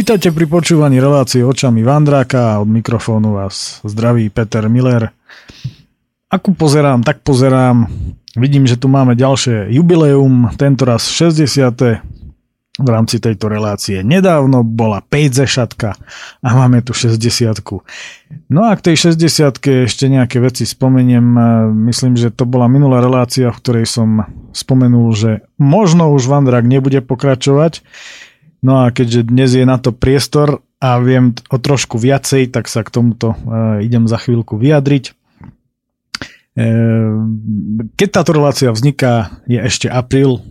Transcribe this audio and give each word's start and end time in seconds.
Vítajte 0.00 0.32
pri 0.32 0.48
počúvaní 0.48 0.96
relácie 0.96 1.44
očami 1.44 1.84
Vandráka 1.84 2.56
a 2.56 2.64
od 2.64 2.72
mikrofónu 2.72 3.36
vás 3.36 3.84
zdraví 3.84 4.32
Peter 4.32 4.64
Miller. 4.64 5.12
Ako 6.32 6.56
pozerám, 6.56 7.04
tak 7.04 7.20
pozerám. 7.20 7.84
Vidím, 8.32 8.64
že 8.64 8.80
tu 8.80 8.88
máme 8.88 9.12
ďalšie 9.12 9.68
jubileum, 9.68 10.56
tentoraz 10.56 11.04
60. 11.04 12.00
v 12.80 12.88
rámci 12.88 13.20
tejto 13.20 13.52
relácie. 13.52 14.00
Nedávno 14.00 14.64
bola 14.64 15.04
5 15.04 15.44
zešatka 15.44 15.92
a 16.40 16.48
máme 16.48 16.80
tu 16.80 16.96
60. 16.96 17.60
No 18.48 18.72
a 18.72 18.72
k 18.80 18.80
tej 18.80 19.12
60 19.12 19.84
ešte 19.84 20.08
nejaké 20.08 20.40
veci 20.40 20.64
spomeniem. 20.64 21.28
Myslím, 21.76 22.16
že 22.16 22.32
to 22.32 22.48
bola 22.48 22.72
minulá 22.72 23.04
relácia, 23.04 23.52
v 23.52 23.60
ktorej 23.60 23.84
som 23.84 24.24
spomenul, 24.56 25.12
že 25.12 25.44
možno 25.60 26.08
už 26.16 26.24
Vandrák 26.24 26.64
nebude 26.64 27.04
pokračovať. 27.04 27.84
No 28.60 28.84
a 28.84 28.92
keďže 28.92 29.32
dnes 29.32 29.50
je 29.56 29.64
na 29.64 29.80
to 29.80 29.92
priestor 29.92 30.60
a 30.80 31.00
viem 31.00 31.32
o 31.48 31.56
trošku 31.56 31.96
viacej, 31.96 32.52
tak 32.52 32.68
sa 32.68 32.84
k 32.84 32.92
tomuto 32.92 33.32
uh, 33.32 33.80
idem 33.80 34.04
za 34.04 34.20
chvíľku 34.20 34.60
vyjadriť. 34.60 35.16
Uh, 36.56 37.24
keď 37.96 38.08
táto 38.20 38.36
relácia 38.36 38.68
vzniká, 38.68 39.40
je 39.48 39.60
ešte 39.60 39.88
apríl, 39.88 40.44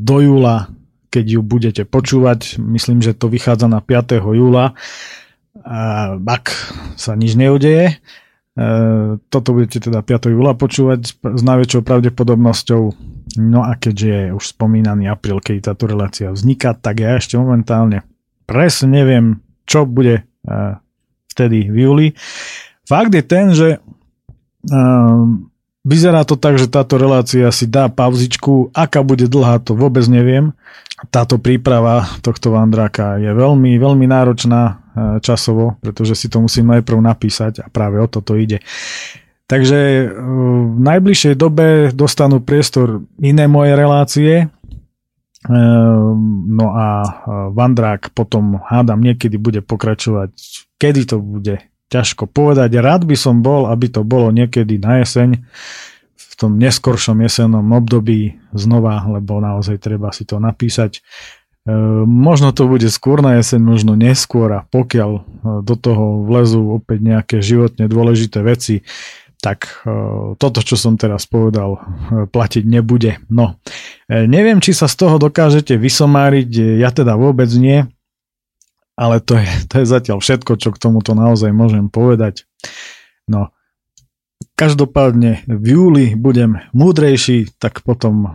do 0.00 0.16
júla, 0.24 0.72
keď 1.12 1.24
ju 1.36 1.40
budete 1.44 1.82
počúvať, 1.84 2.56
myslím, 2.56 3.04
že 3.04 3.12
to 3.12 3.28
vychádza 3.28 3.68
na 3.68 3.84
5. 3.84 4.16
júla, 4.32 4.72
ak 6.24 6.44
sa 6.96 7.12
nič 7.12 7.36
neudeje, 7.36 8.00
toto 9.32 9.48
budete 9.56 9.80
teda 9.88 10.04
5. 10.04 10.28
júla 10.28 10.52
počúvať 10.52 11.00
s 11.24 11.42
najväčšou 11.42 11.80
pravdepodobnosťou 11.88 12.82
No 13.38 13.64
a 13.64 13.78
keďže 13.78 14.08
je 14.08 14.24
už 14.36 14.44
spomínaný 14.52 15.08
apríl, 15.08 15.40
keď 15.40 15.72
táto 15.72 15.88
relácia 15.88 16.28
vzniká, 16.28 16.76
tak 16.76 17.00
ja 17.00 17.16
ešte 17.16 17.40
momentálne 17.40 18.04
presne 18.44 18.92
neviem, 18.92 19.40
čo 19.64 19.88
bude 19.88 20.26
uh, 20.44 20.76
vtedy 21.32 21.70
v 21.72 21.76
júli. 21.88 22.06
Fakt 22.84 23.14
je 23.16 23.24
ten, 23.24 23.56
že 23.56 23.80
uh, 23.80 25.24
vyzerá 25.86 26.28
to 26.28 26.36
tak, 26.36 26.60
že 26.60 26.68
táto 26.68 27.00
relácia 27.00 27.48
si 27.54 27.64
dá 27.64 27.88
pauzičku. 27.88 28.74
Aká 28.76 29.00
bude 29.00 29.30
dlhá, 29.30 29.64
to 29.64 29.72
vôbec 29.72 30.04
neviem. 30.12 30.52
Táto 31.08 31.40
príprava 31.40 32.04
tohto 32.20 32.52
vandráka 32.52 33.16
je 33.16 33.32
veľmi, 33.32 33.80
veľmi 33.80 34.06
náročná 34.06 34.81
časovo, 35.24 35.80
pretože 35.80 36.12
si 36.12 36.26
to 36.28 36.44
musím 36.44 36.68
najprv 36.68 37.00
napísať 37.00 37.64
a 37.64 37.66
práve 37.72 37.96
o 37.96 38.06
toto 38.08 38.36
ide. 38.36 38.60
Takže 39.52 39.78
e, 39.78 40.06
v 40.72 40.80
najbližšej 40.80 41.34
dobe 41.36 41.92
dostanú 41.92 42.40
priestor 42.40 43.04
iné 43.20 43.44
moje 43.44 43.76
relácie. 43.76 44.32
E, 44.40 44.46
no 46.48 46.66
a 46.72 46.88
e, 47.04 47.08
Vandrák 47.52 48.16
potom 48.16 48.64
hádam 48.64 49.04
niekedy 49.04 49.36
bude 49.36 49.60
pokračovať. 49.60 50.32
Kedy 50.80 51.02
to 51.04 51.16
bude? 51.20 51.60
Ťažko 51.92 52.32
povedať. 52.32 52.80
Rád 52.80 53.04
by 53.04 53.12
som 53.12 53.44
bol, 53.44 53.68
aby 53.68 53.92
to 53.92 54.00
bolo 54.00 54.32
niekedy 54.32 54.80
na 54.80 55.04
jeseň, 55.04 55.44
v 56.16 56.34
tom 56.40 56.56
neskoršom 56.56 57.20
jesennom 57.20 57.76
období 57.76 58.40
znova, 58.56 59.04
lebo 59.04 59.36
naozaj 59.36 59.76
treba 59.76 60.08
si 60.16 60.24
to 60.24 60.40
napísať. 60.40 61.04
Možno 61.62 62.50
to 62.50 62.66
bude 62.66 62.90
skôr 62.90 63.22
na 63.22 63.38
jeseň, 63.38 63.62
možno 63.62 63.94
neskôr 63.94 64.50
a 64.50 64.66
pokiaľ 64.66 65.10
do 65.62 65.74
toho 65.78 66.26
vlezú 66.26 66.74
opäť 66.74 66.98
nejaké 67.06 67.36
životne 67.38 67.86
dôležité 67.86 68.42
veci, 68.42 68.82
tak 69.42 69.82
e, 69.82 69.90
toto, 70.38 70.62
čo 70.62 70.78
som 70.78 70.94
teraz 70.94 71.26
povedal, 71.26 71.74
e, 71.74 71.78
platiť 72.30 72.62
nebude. 72.62 73.18
No, 73.26 73.58
e, 74.06 74.30
neviem, 74.30 74.62
či 74.62 74.70
sa 74.70 74.86
z 74.86 74.94
toho 74.94 75.18
dokážete 75.18 75.74
vysomáriť, 75.74 76.78
ja 76.78 76.94
teda 76.94 77.18
vôbec 77.18 77.50
nie, 77.58 77.82
ale 78.94 79.18
to 79.18 79.34
je, 79.34 79.50
to 79.66 79.82
je 79.82 79.86
zatiaľ 79.90 80.22
všetko, 80.22 80.62
čo 80.62 80.70
k 80.70 80.78
tomuto 80.78 81.18
naozaj 81.18 81.50
môžem 81.50 81.90
povedať. 81.90 82.46
No, 83.26 83.50
Každopádne 84.62 85.42
v 85.50 85.66
júli 85.74 86.06
budem 86.14 86.62
múdrejší, 86.70 87.50
tak 87.58 87.82
potom 87.82 88.30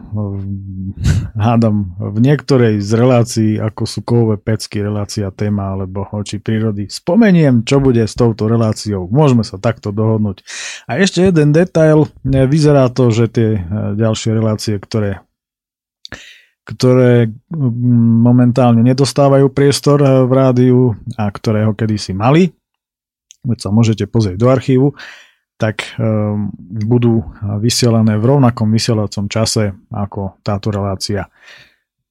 hádam 1.39 1.95
v 1.95 2.19
niektorej 2.19 2.83
z 2.83 2.91
relácií, 2.99 3.51
ako 3.55 3.87
sú 3.87 4.03
kovové 4.03 4.35
pecky, 4.35 4.83
relácia 4.83 5.31
téma 5.31 5.71
alebo 5.71 6.03
oči 6.11 6.43
prírody, 6.43 6.91
spomeniem, 6.91 7.63
čo 7.63 7.79
bude 7.79 8.03
s 8.03 8.11
touto 8.11 8.51
reláciou. 8.51 9.07
Môžeme 9.07 9.47
sa 9.47 9.55
takto 9.55 9.95
dohodnúť. 9.95 10.43
A 10.91 10.99
ešte 10.99 11.23
jeden 11.23 11.55
detail. 11.55 12.11
Vyzerá 12.27 12.91
to, 12.91 13.07
že 13.07 13.31
tie 13.31 13.49
e, 13.55 13.59
ďalšie 13.95 14.35
relácie, 14.35 14.75
ktoré 14.83 15.23
ktoré 16.67 17.31
momentálne 18.27 18.83
nedostávajú 18.83 19.47
priestor 19.55 20.03
v 20.03 20.31
rádiu 20.35 20.99
a 21.15 21.31
ktoré 21.31 21.63
ho 21.63 21.71
kedysi 21.71 22.11
mali, 22.11 22.51
veď 23.47 23.59
sa 23.63 23.69
môžete 23.71 24.03
pozrieť 24.11 24.35
do 24.35 24.51
archívu, 24.51 24.91
tak 25.57 25.97
um, 25.97 26.53
budú 26.61 27.25
vysielané 27.57 28.21
v 28.21 28.25
rovnakom 28.29 28.69
vysielacom 28.69 29.25
čase 29.25 29.73
ako 29.89 30.37
táto 30.45 30.69
relácia. 30.69 31.25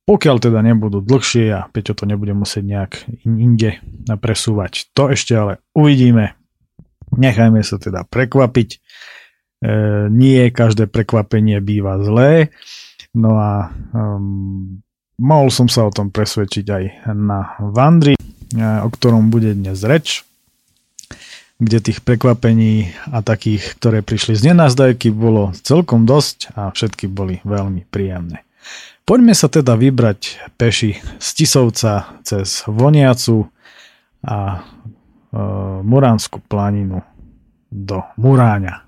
Pokiaľ 0.06 0.36
teda 0.38 0.62
nebudú 0.62 1.02
dlhšie 1.02 1.50
a 1.50 1.66
Peťo 1.66 1.94
to 1.98 2.06
nebude 2.06 2.30
musieť 2.30 2.62
nejak 2.62 2.92
inde 3.26 3.82
presúvať. 4.06 4.90
To 4.94 5.10
ešte 5.10 5.34
ale 5.34 5.58
uvidíme. 5.74 6.38
Nechajme 7.10 7.62
sa 7.66 7.78
teda 7.78 8.06
prekvapiť. 8.06 8.68
E, 8.70 8.78
nie 10.10 10.54
každé 10.54 10.86
prekvapenie 10.90 11.58
býva 11.58 11.98
zlé. 12.02 12.54
No 13.18 13.34
a 13.34 13.74
um, 13.94 14.78
mohol 15.18 15.50
som 15.50 15.66
sa 15.66 15.86
o 15.86 15.94
tom 15.94 16.14
presvedčiť 16.14 16.66
aj 16.70 16.84
na 17.14 17.58
Vandri, 17.58 18.14
e, 18.14 18.22
o 18.62 18.86
ktorom 18.86 19.26
bude 19.26 19.58
dnes 19.58 19.82
reč 19.82 20.25
kde 21.56 21.78
tých 21.80 22.04
prekvapení 22.04 22.92
a 23.08 23.24
takých, 23.24 23.80
ktoré 23.80 24.04
prišli 24.04 24.36
z 24.36 24.52
nenazdajky, 24.52 25.08
bolo 25.08 25.56
celkom 25.64 26.04
dosť 26.04 26.52
a 26.52 26.68
všetky 26.68 27.08
boli 27.08 27.40
veľmi 27.48 27.88
príjemné. 27.88 28.44
Poďme 29.06 29.32
sa 29.38 29.46
teda 29.46 29.78
vybrať 29.78 30.50
peši 30.58 30.98
z 31.22 31.28
Tisovca 31.38 32.18
cez 32.26 32.66
Voniacu 32.66 33.46
a 34.26 34.38
e, 34.50 34.58
Muránsku 35.86 36.42
planinu 36.42 37.06
do 37.70 38.02
Muráňa. 38.18 38.82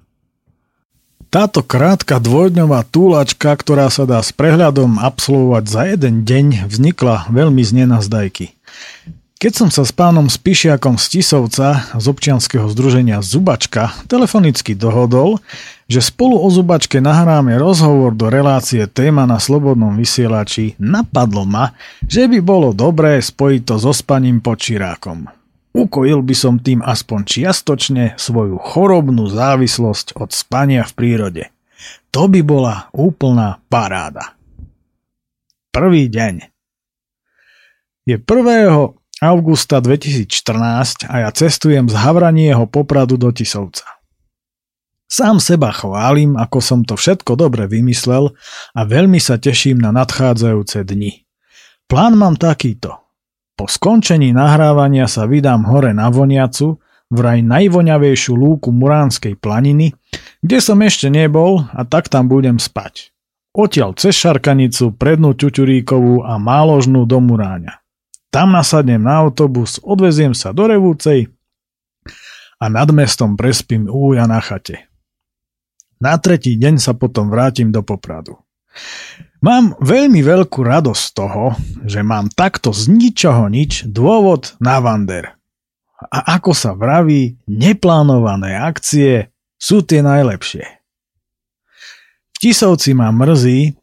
Táto 1.29 1.61
krátka 1.61 2.19
dvojdňová 2.19 2.89
túlačka, 2.89 3.53
ktorá 3.53 3.93
sa 3.93 4.09
dá 4.09 4.19
s 4.25 4.33
prehľadom 4.33 4.97
absolvovať 4.97 5.65
za 5.69 5.83
jeden 5.85 6.25
deň, 6.25 6.67
vznikla 6.67 7.29
veľmi 7.29 7.61
z 7.61 7.85
nenazdajky. 7.85 8.47
Keď 9.39 9.53
som 9.55 9.71
sa 9.71 9.87
s 9.87 9.95
pánom 9.95 10.27
Spišiakom 10.27 10.99
z 10.99 11.15
Tisovca 11.15 11.95
z 11.95 12.05
občianskeho 12.11 12.67
združenia 12.75 13.23
Zubačka 13.23 13.95
telefonicky 14.11 14.75
dohodol, 14.75 15.39
že 15.87 16.03
spolu 16.03 16.43
o 16.43 16.51
Zubačke 16.51 16.99
nahráme 16.99 17.55
rozhovor 17.55 18.19
do 18.19 18.35
relácie 18.35 18.83
téma 18.91 19.31
na 19.31 19.39
Slobodnom 19.39 19.95
vysielači, 19.95 20.75
napadlo 20.83 21.47
ma, 21.47 21.71
že 22.03 22.27
by 22.27 22.43
bolo 22.43 22.75
dobré 22.75 23.23
spojiť 23.23 23.63
to 23.63 23.79
so 23.79 23.95
spaním 23.95 24.43
pod 24.43 24.59
čirákom. 24.59 25.31
Ukojil 25.71 26.19
by 26.19 26.35
som 26.35 26.59
tým 26.59 26.83
aspoň 26.83 27.23
čiastočne 27.23 28.05
svoju 28.19 28.59
chorobnú 28.59 29.31
závislosť 29.31 30.19
od 30.19 30.35
spania 30.35 30.83
v 30.83 30.93
prírode. 30.99 31.45
To 32.11 32.27
by 32.27 32.43
bola 32.43 32.91
úplná 32.91 33.63
paráda. 33.71 34.35
Prvý 35.71 36.11
deň. 36.11 36.43
Je 38.03 38.19
1 38.19 38.98
augusta 39.19 39.83
2014 39.83 41.11
a 41.11 41.27
ja 41.27 41.31
cestujem 41.35 41.91
z 41.91 41.95
Havranieho 41.99 42.71
Popradu 42.71 43.19
do 43.19 43.35
Tisovca. 43.35 43.99
Sám 45.09 45.41
seba 45.41 45.73
chválim, 45.73 46.37
ako 46.37 46.59
som 46.61 46.81
to 46.85 46.95
všetko 46.95 47.35
dobre 47.35 47.65
vymyslel 47.65 48.37
a 48.77 48.81
veľmi 48.85 49.17
sa 49.19 49.41
teším 49.41 49.81
na 49.81 49.89
nadchádzajúce 49.91 50.85
dni. 50.85 51.25
Plán 51.89 52.21
mám 52.21 52.37
takýto. 52.37 53.01
Po 53.57 53.65
skončení 53.67 54.31
nahrávania 54.31 55.09
sa 55.09 55.25
vydám 55.25 55.67
hore 55.67 55.97
na 55.97 56.13
Voniacu, 56.13 56.79
vraj 57.09 57.41
najvoňavejšiu 57.41 58.37
lúku 58.37 58.69
Muránskej 58.71 59.41
planiny, 59.41 59.97
kde 60.45 60.59
som 60.61 60.79
ešte 60.85 61.09
nebol 61.09 61.65
a 61.73 61.83
tak 61.89 62.13
tam 62.13 62.29
budem 62.29 62.61
spať. 62.61 63.11
Odtiaľ 63.57 63.97
cez 63.97 64.15
Šarkanicu, 64.15 64.95
prednú 64.95 65.33
Ťuťuríkovú 65.35 66.23
a 66.23 66.37
Máložnú 66.37 67.09
do 67.09 67.19
Muráňa. 67.19 67.78
Tam 68.29 68.53
nasadnem 68.53 69.01
na 69.01 69.25
autobus, 69.25 69.81
odveziem 69.81 70.37
sa 70.37 70.53
do 70.53 70.69
Revúcej 70.69 71.33
a 72.61 72.65
nad 72.69 72.91
mestom 72.93 73.39
prespím 73.39 73.89
u 73.89 74.13
Uja 74.13 74.29
na 74.29 74.43
chate. 74.45 74.91
Na 75.99 76.15
tretí 76.21 76.55
deň 76.61 76.79
sa 76.79 76.93
potom 76.95 77.33
vrátim 77.33 77.73
do 77.73 77.83
Popradu. 77.83 78.39
Mám 79.39 79.79
veľmi 79.79 80.19
veľkú 80.23 80.67
radosť 80.67 81.03
z 81.03 81.11
toho, 81.15 81.45
že 81.87 82.03
mám 82.03 82.27
takto 82.31 82.75
z 82.75 82.91
ničoho 82.91 83.47
nič 83.47 83.87
dôvod 83.87 84.59
na 84.59 84.83
Vander. 84.83 85.39
A 85.99 86.39
ako 86.39 86.55
sa 86.55 86.75
vraví, 86.75 87.39
neplánované 87.47 88.55
akcie 88.55 89.31
sú 89.59 89.83
tie 89.83 90.03
najlepšie. 90.03 90.63
V 92.35 92.37
Tisovci 92.39 92.95
ma 92.95 93.11
mrzí, 93.11 93.75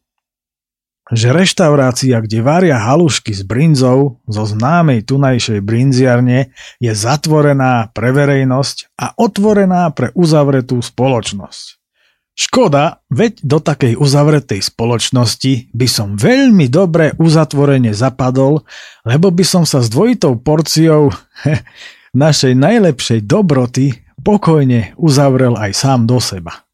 že 1.06 1.30
reštaurácia, 1.30 2.18
kde 2.18 2.42
varia 2.42 2.82
halušky 2.82 3.30
s 3.30 3.46
brinzou 3.46 4.18
zo 4.26 4.42
známej 4.42 5.06
tunajšej 5.06 5.62
brinziarne 5.62 6.50
je 6.82 6.92
zatvorená 6.92 7.94
pre 7.94 8.10
verejnosť 8.10 8.98
a 8.98 9.14
otvorená 9.14 9.94
pre 9.94 10.10
uzavretú 10.18 10.82
spoločnosť. 10.82 11.78
Škoda, 12.36 13.00
veď 13.08 13.40
do 13.40 13.64
takej 13.64 13.96
uzavretej 13.96 14.60
spoločnosti 14.60 15.72
by 15.72 15.88
som 15.88 16.20
veľmi 16.20 16.68
dobre 16.68 17.16
uzatvorene 17.16 17.96
zapadol, 17.96 18.60
lebo 19.08 19.32
by 19.32 19.44
som 19.46 19.64
sa 19.64 19.80
s 19.80 19.88
dvojitou 19.88 20.36
porciou 20.44 21.08
našej 22.12 22.52
najlepšej 22.52 23.24
dobroty 23.24 24.04
pokojne 24.20 24.92
uzavrel 25.00 25.56
aj 25.56 25.72
sám 25.72 26.04
do 26.04 26.20
seba. 26.20 26.66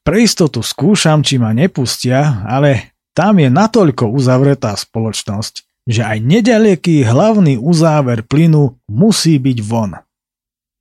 Pre 0.00 0.24
istotu 0.24 0.64
skúšam, 0.64 1.20
či 1.20 1.36
ma 1.36 1.52
nepustia, 1.52 2.48
ale 2.48 2.96
tam 3.18 3.42
je 3.42 3.50
natoľko 3.50 4.14
uzavretá 4.14 4.78
spoločnosť, 4.78 5.66
že 5.90 6.06
aj 6.06 6.22
nedaleký 6.22 7.02
hlavný 7.02 7.58
uzáver 7.58 8.22
plynu 8.22 8.78
musí 8.86 9.42
byť 9.42 9.58
von. 9.66 9.98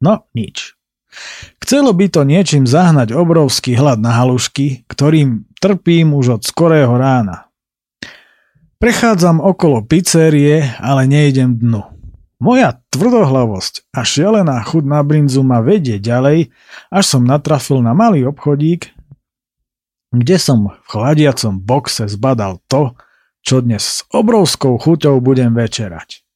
No 0.06 0.30
nič. 0.38 0.78
Chcelo 1.58 1.98
by 1.98 2.14
to 2.14 2.22
niečím 2.22 2.70
zahnať 2.70 3.18
obrovský 3.18 3.74
hlad 3.74 3.98
na 3.98 4.14
halušky, 4.22 4.86
ktorým 4.86 5.50
trpím 5.58 6.14
už 6.14 6.38
od 6.38 6.42
skorého 6.46 6.94
rána. 6.94 7.50
Prechádzam 8.78 9.42
okolo 9.42 9.82
pizzerie, 9.82 10.62
ale 10.78 11.10
nejdem 11.10 11.58
dnu. 11.58 11.90
Moja 12.38 12.78
tvrdohlavosť 12.94 13.90
a 13.98 14.06
šialená 14.06 14.62
chud 14.62 14.86
na 14.86 15.02
brinzu 15.02 15.42
ma 15.42 15.66
vedie 15.66 15.98
ďalej, 15.98 16.54
až 16.94 17.04
som 17.18 17.26
natrafil 17.26 17.82
na 17.82 17.98
malý 17.98 18.30
obchodík, 18.30 18.94
kde 20.12 20.38
som 20.40 20.72
v 20.72 20.86
chladiacom 20.88 21.60
boxe 21.60 22.08
zbadal 22.08 22.64
to, 22.72 22.96
čo 23.44 23.64
dnes 23.64 23.84
s 23.84 23.98
obrovskou 24.12 24.76
chuťou 24.80 25.20
budem 25.24 25.56
večerať 25.56 26.28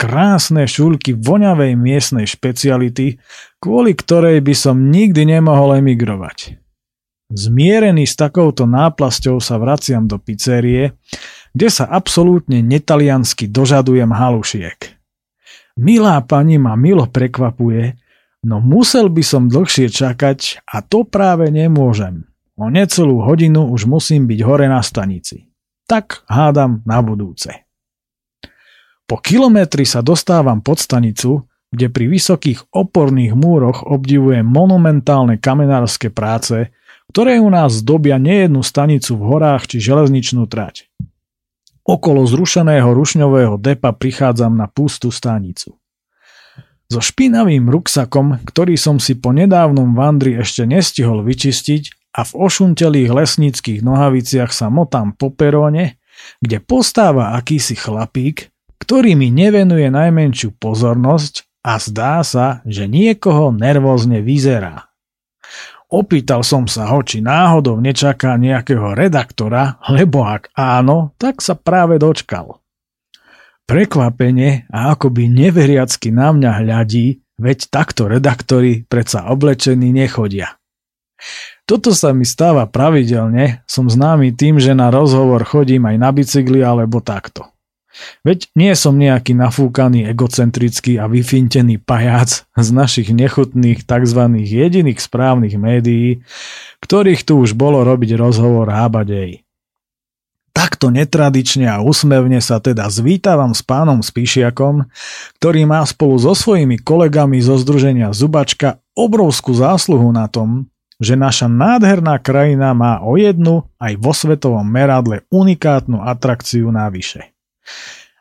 krásne 0.00 0.64
šúľky 0.64 1.12
voňavej 1.12 1.76
miestnej 1.76 2.24
špeciality, 2.24 3.20
kvôli 3.60 3.92
ktorej 3.92 4.40
by 4.40 4.54
som 4.56 4.88
nikdy 4.88 5.28
nemohol 5.28 5.76
emigrovať. 5.76 6.56
Zmierený 7.28 8.08
s 8.08 8.16
takouto 8.16 8.64
náplasťou 8.64 9.44
sa 9.44 9.60
vraciam 9.60 10.08
do 10.08 10.16
pizzerie, 10.16 10.96
kde 11.52 11.68
sa 11.68 11.84
absolútne 11.84 12.64
netaliansky 12.64 13.44
dožadujem 13.44 14.08
halušiek. 14.08 14.96
Milá 15.76 16.16
pani 16.24 16.56
ma 16.56 16.74
milo 16.80 17.04
prekvapuje, 17.04 18.00
no 18.48 18.58
musel 18.58 19.12
by 19.12 19.22
som 19.22 19.52
dlhšie 19.52 19.92
čakať 19.92 20.64
a 20.64 20.80
to 20.80 21.04
práve 21.04 21.52
nemôžem. 21.52 22.29
O 22.60 22.68
necelú 22.68 23.24
hodinu 23.24 23.72
už 23.72 23.88
musím 23.88 24.28
byť 24.28 24.40
hore 24.44 24.68
na 24.68 24.84
stanici. 24.84 25.48
Tak 25.88 26.28
hádam 26.28 26.84
na 26.84 27.00
budúce. 27.00 27.64
Po 29.08 29.16
kilometri 29.16 29.88
sa 29.88 30.04
dostávam 30.04 30.60
pod 30.60 30.76
stanicu, 30.76 31.48
kde 31.72 31.88
pri 31.88 32.12
vysokých 32.12 32.68
oporných 32.68 33.32
múroch 33.32 33.88
obdivujem 33.88 34.44
monumentálne 34.44 35.40
kamenárske 35.40 36.12
práce, 36.12 36.68
ktoré 37.08 37.40
u 37.40 37.48
nás 37.48 37.80
zdobia 37.80 38.20
nejednú 38.20 38.60
stanicu 38.60 39.16
v 39.16 39.22
horách 39.24 39.64
či 39.64 39.80
železničnú 39.80 40.44
trať. 40.44 40.92
Okolo 41.80 42.28
zrušeného 42.28 42.92
rušňového 42.92 43.56
depa 43.56 43.96
prichádzam 43.96 44.52
na 44.52 44.68
pustú 44.68 45.08
stanicu. 45.08 45.80
So 46.92 47.00
špinavým 47.00 47.72
ruksakom, 47.72 48.44
ktorý 48.44 48.76
som 48.76 49.00
si 49.00 49.16
po 49.16 49.32
nedávnom 49.32 49.96
vandri 49.96 50.36
ešte 50.36 50.68
nestihol 50.68 51.24
vyčistiť 51.24 51.99
a 52.10 52.20
v 52.26 52.32
ošuntelých 52.34 53.10
lesníckých 53.10 53.80
nohaviciach 53.86 54.50
sa 54.50 54.66
motám 54.66 55.14
po 55.14 55.30
peróne, 55.30 56.02
kde 56.42 56.58
postáva 56.58 57.38
akýsi 57.38 57.78
chlapík, 57.78 58.50
ktorý 58.82 59.14
mi 59.14 59.30
nevenuje 59.30 59.88
najmenšiu 59.88 60.56
pozornosť 60.58 61.46
a 61.62 61.76
zdá 61.78 62.24
sa, 62.24 62.64
že 62.66 62.88
niekoho 62.88 63.52
nervózne 63.52 64.24
vyzerá. 64.24 64.90
Opýtal 65.90 66.46
som 66.46 66.70
sa 66.70 66.86
ho, 66.94 67.02
či 67.02 67.18
náhodou 67.18 67.82
nečaká 67.82 68.38
nejakého 68.38 68.94
redaktora, 68.94 69.82
lebo 69.90 70.22
ak 70.22 70.54
áno, 70.54 71.18
tak 71.18 71.42
sa 71.42 71.58
práve 71.58 71.98
dočkal. 71.98 72.62
Prekvapenie 73.66 74.70
a 74.70 74.94
akoby 74.94 75.26
neveriacky 75.26 76.14
na 76.14 76.30
mňa 76.30 76.50
hľadí, 76.62 77.22
veď 77.42 77.58
takto 77.74 78.06
redaktori 78.06 78.86
predsa 78.86 79.30
oblečení 79.34 79.90
nechodia. 79.90 80.59
Toto 81.68 81.94
sa 81.94 82.10
mi 82.10 82.26
stáva 82.26 82.66
pravidelne, 82.66 83.62
som 83.68 83.86
známy 83.86 84.34
tým, 84.34 84.58
že 84.58 84.74
na 84.74 84.90
rozhovor 84.90 85.46
chodím 85.46 85.86
aj 85.86 85.96
na 85.96 86.10
bicykli 86.10 86.60
alebo 86.64 86.98
takto. 86.98 87.46
Veď 88.24 88.48
nie 88.54 88.72
som 88.78 88.96
nejaký 88.96 89.34
nafúkaný, 89.36 90.08
egocentrický 90.08 90.96
a 91.02 91.10
vyfintený 91.10 91.82
pajac 91.82 92.46
z 92.54 92.68
našich 92.70 93.10
nechutných 93.10 93.84
tzv. 93.84 94.22
jediných 94.40 94.98
správnych 95.02 95.54
médií, 95.58 96.22
ktorých 96.80 97.26
tu 97.26 97.42
už 97.42 97.58
bolo 97.58 97.82
robiť 97.84 98.16
rozhovor 98.16 98.70
hábadej. 98.70 99.44
Takto 100.50 100.90
netradične 100.90 101.70
a 101.70 101.78
úsmevne 101.78 102.42
sa 102.42 102.58
teda 102.58 102.90
zvítavam 102.90 103.54
s 103.54 103.62
pánom 103.62 104.02
Spíšiakom, 104.02 104.90
ktorý 105.38 105.62
má 105.62 105.82
spolu 105.86 106.18
so 106.18 106.34
svojimi 106.34 106.82
kolegami 106.82 107.38
zo 107.38 107.54
Združenia 107.54 108.10
Zubačka 108.10 108.82
obrovskú 108.98 109.54
zásluhu 109.54 110.10
na 110.10 110.26
tom, 110.26 110.66
že 111.00 111.16
naša 111.16 111.48
nádherná 111.48 112.20
krajina 112.20 112.76
má 112.76 113.00
o 113.00 113.16
jednu 113.16 113.64
aj 113.80 113.96
vo 113.96 114.12
svetovom 114.12 114.68
meradle 114.68 115.24
unikátnu 115.32 116.04
atrakciu 116.04 116.68
navyše. 116.68 117.32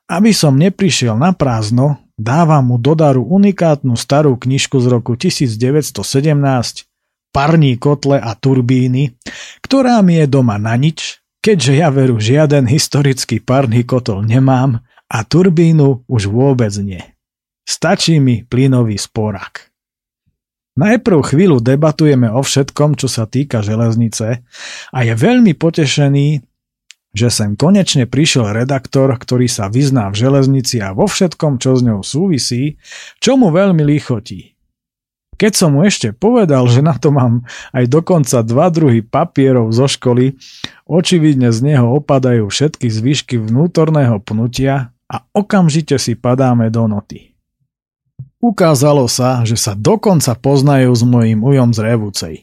Aby 0.09 0.33
som 0.33 0.57
neprišiel 0.57 1.19
na 1.19 1.35
prázdno, 1.35 2.01
dávam 2.17 2.73
mu 2.73 2.75
do 2.81 2.97
daru 2.97 3.21
unikátnu 3.21 3.93
starú 3.93 4.39
knižku 4.39 4.79
z 4.81 4.87
roku 4.89 5.13
1917 5.13 6.89
Parní 7.29 7.77
kotle 7.77 8.17
a 8.17 8.33
turbíny, 8.33 9.13
ktorá 9.61 10.01
mi 10.01 10.17
je 10.17 10.25
doma 10.25 10.57
na 10.57 10.73
nič, 10.73 11.21
keďže 11.45 11.73
ja 11.77 11.93
veru 11.93 12.17
žiaden 12.17 12.65
historický 12.65 13.37
parný 13.37 13.85
kotol 13.85 14.25
nemám 14.25 14.81
a 15.05 15.17
turbínu 15.21 16.09
už 16.09 16.25
vôbec 16.25 16.73
nie. 16.81 17.05
Stačí 17.69 18.17
mi 18.17 18.41
plynový 18.41 18.97
sporak. 18.97 19.68
Najprv 20.79 21.35
chvíľu 21.35 21.59
debatujeme 21.59 22.31
o 22.31 22.39
všetkom, 22.39 22.95
čo 22.95 23.11
sa 23.11 23.27
týka 23.27 23.59
železnice 23.59 24.47
a 24.95 24.99
je 25.03 25.11
veľmi 25.11 25.51
potešený, 25.51 26.39
že 27.11 27.27
sem 27.27 27.59
konečne 27.59 28.07
prišiel 28.07 28.55
redaktor, 28.55 29.11
ktorý 29.11 29.51
sa 29.51 29.67
vyzná 29.67 30.07
v 30.07 30.23
železnici 30.23 30.79
a 30.79 30.95
vo 30.95 31.03
všetkom, 31.03 31.59
čo 31.59 31.75
s 31.75 31.83
ňou 31.83 31.99
súvisí, 31.99 32.79
čo 33.19 33.35
mu 33.35 33.51
veľmi 33.51 33.83
lichotí. 33.83 34.55
Keď 35.35 35.51
som 35.51 35.75
mu 35.75 35.83
ešte 35.83 36.15
povedal, 36.15 36.63
že 36.71 36.79
na 36.79 36.95
to 36.95 37.11
mám 37.11 37.43
aj 37.75 37.83
dokonca 37.91 38.39
dva 38.43 38.71
druhy 38.71 39.03
papierov 39.03 39.75
zo 39.75 39.87
školy, 39.87 40.39
očividne 40.87 41.51
z 41.51 41.59
neho 41.75 41.91
opadajú 41.99 42.47
všetky 42.47 42.87
zvyšky 42.87 43.35
vnútorného 43.35 44.19
pnutia 44.23 44.95
a 45.11 45.27
okamžite 45.35 45.99
si 45.99 46.15
padáme 46.15 46.71
do 46.71 46.87
noty. 46.87 47.28
Ukázalo 48.39 49.11
sa, 49.11 49.43
že 49.43 49.59
sa 49.59 49.75
dokonca 49.75 50.31
poznajú 50.39 50.95
s 50.95 51.03
mojím 51.03 51.43
ujom 51.43 51.75
z 51.75 51.79
Revúcej. 51.83 52.35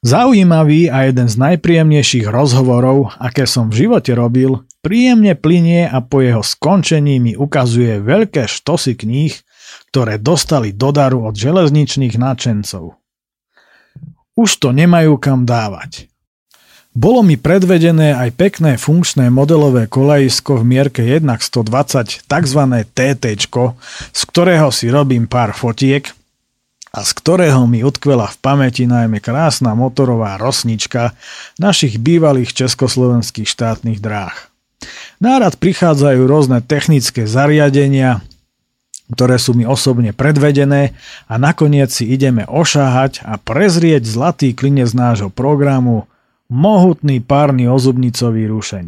Zaujímavý 0.00 0.88
a 0.92 1.08
jeden 1.08 1.28
z 1.28 1.36
najpríjemnejších 1.40 2.28
rozhovorov, 2.28 3.12
aké 3.16 3.44
som 3.44 3.68
v 3.68 3.84
živote 3.84 4.12
robil, 4.16 4.64
príjemne 4.84 5.36
plinie 5.36 5.88
a 5.88 6.04
po 6.04 6.20
jeho 6.20 6.44
skončení 6.44 7.20
mi 7.20 7.32
ukazuje 7.36 8.00
veľké 8.00 8.48
štosy 8.48 8.96
kníh, 8.96 9.32
ktoré 9.92 10.20
dostali 10.20 10.72
do 10.72 10.92
daru 10.92 11.24
od 11.24 11.36
železničných 11.36 12.16
nadšencov. 12.16 12.96
Už 14.34 14.50
to 14.60 14.72
nemajú 14.72 15.20
kam 15.20 15.44
dávať. 15.48 16.08
Bolo 16.94 17.26
mi 17.26 17.34
predvedené 17.34 18.14
aj 18.14 18.30
pekné 18.38 18.78
funkčné 18.78 19.26
modelové 19.26 19.90
kolejisko 19.90 20.62
v 20.62 20.78
mierke 20.78 21.02
1 21.02 21.26
120, 21.26 22.30
tzv. 22.30 22.60
TT, 22.94 23.24
z 24.14 24.22
ktorého 24.30 24.70
si 24.70 24.86
robím 24.94 25.26
pár 25.26 25.50
fotiek– 25.52 26.06
a 26.94 27.02
z 27.02 27.10
ktorého 27.18 27.66
mi 27.66 27.82
utkvela 27.82 28.30
v 28.30 28.38
pamäti 28.38 28.86
najmä 28.86 29.18
krásna 29.18 29.74
motorová 29.74 30.38
rosnička 30.38 31.18
našich 31.58 31.98
bývalých 31.98 32.54
československých 32.54 33.50
štátnych 33.50 33.98
dráh. 33.98 34.46
Nárad 35.18 35.58
prichádzajú 35.58 36.22
rôzne 36.22 36.62
technické 36.62 37.26
zariadenia, 37.26 38.22
ktoré 39.10 39.42
sú 39.42 39.58
mi 39.58 39.66
osobne 39.66 40.14
predvedené 40.14 40.94
a 41.26 41.34
nakoniec 41.34 41.90
si 41.90 42.06
ideme 42.06 42.46
ošáhať 42.46 43.26
a 43.26 43.42
prezrieť 43.42 44.06
zlatý 44.06 44.54
klinec 44.54 44.94
nášho 44.94 45.34
programu 45.34 46.06
mohutný 46.48 47.20
párny 47.24 47.68
ozubnicový 47.68 48.48
rušeň. 48.48 48.86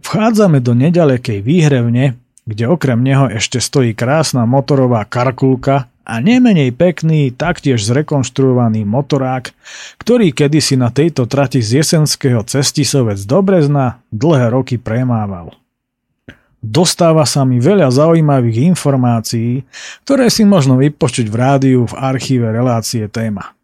Vchádzame 0.00 0.62
do 0.62 0.72
nedalekej 0.74 1.42
výhrevne, 1.42 2.14
kde 2.46 2.64
okrem 2.70 3.02
neho 3.02 3.26
ešte 3.30 3.58
stojí 3.58 3.94
krásna 3.94 4.46
motorová 4.46 5.02
karkulka 5.06 5.90
a 6.06 6.14
nemenej 6.18 6.74
pekný, 6.74 7.30
taktiež 7.30 7.86
zrekonštruovaný 7.86 8.82
motorák, 8.82 9.54
ktorý 10.02 10.34
kedysi 10.34 10.74
na 10.74 10.90
tejto 10.90 11.30
trati 11.30 11.62
z 11.62 11.82
Jesenského 11.82 12.42
cestisovec 12.42 13.22
do 13.26 13.38
Brezna 13.46 14.02
dlhé 14.10 14.50
roky 14.50 14.74
premával. 14.80 15.54
Dostáva 16.60 17.24
sa 17.24 17.46
mi 17.48 17.56
veľa 17.56 17.88
zaujímavých 17.88 18.68
informácií, 18.74 19.64
ktoré 20.04 20.28
si 20.28 20.44
možno 20.44 20.76
vypočuť 20.76 21.30
v 21.32 21.36
rádiu 21.36 21.80
v 21.88 21.94
archíve 21.96 22.44
relácie 22.52 23.08
téma. 23.08 23.56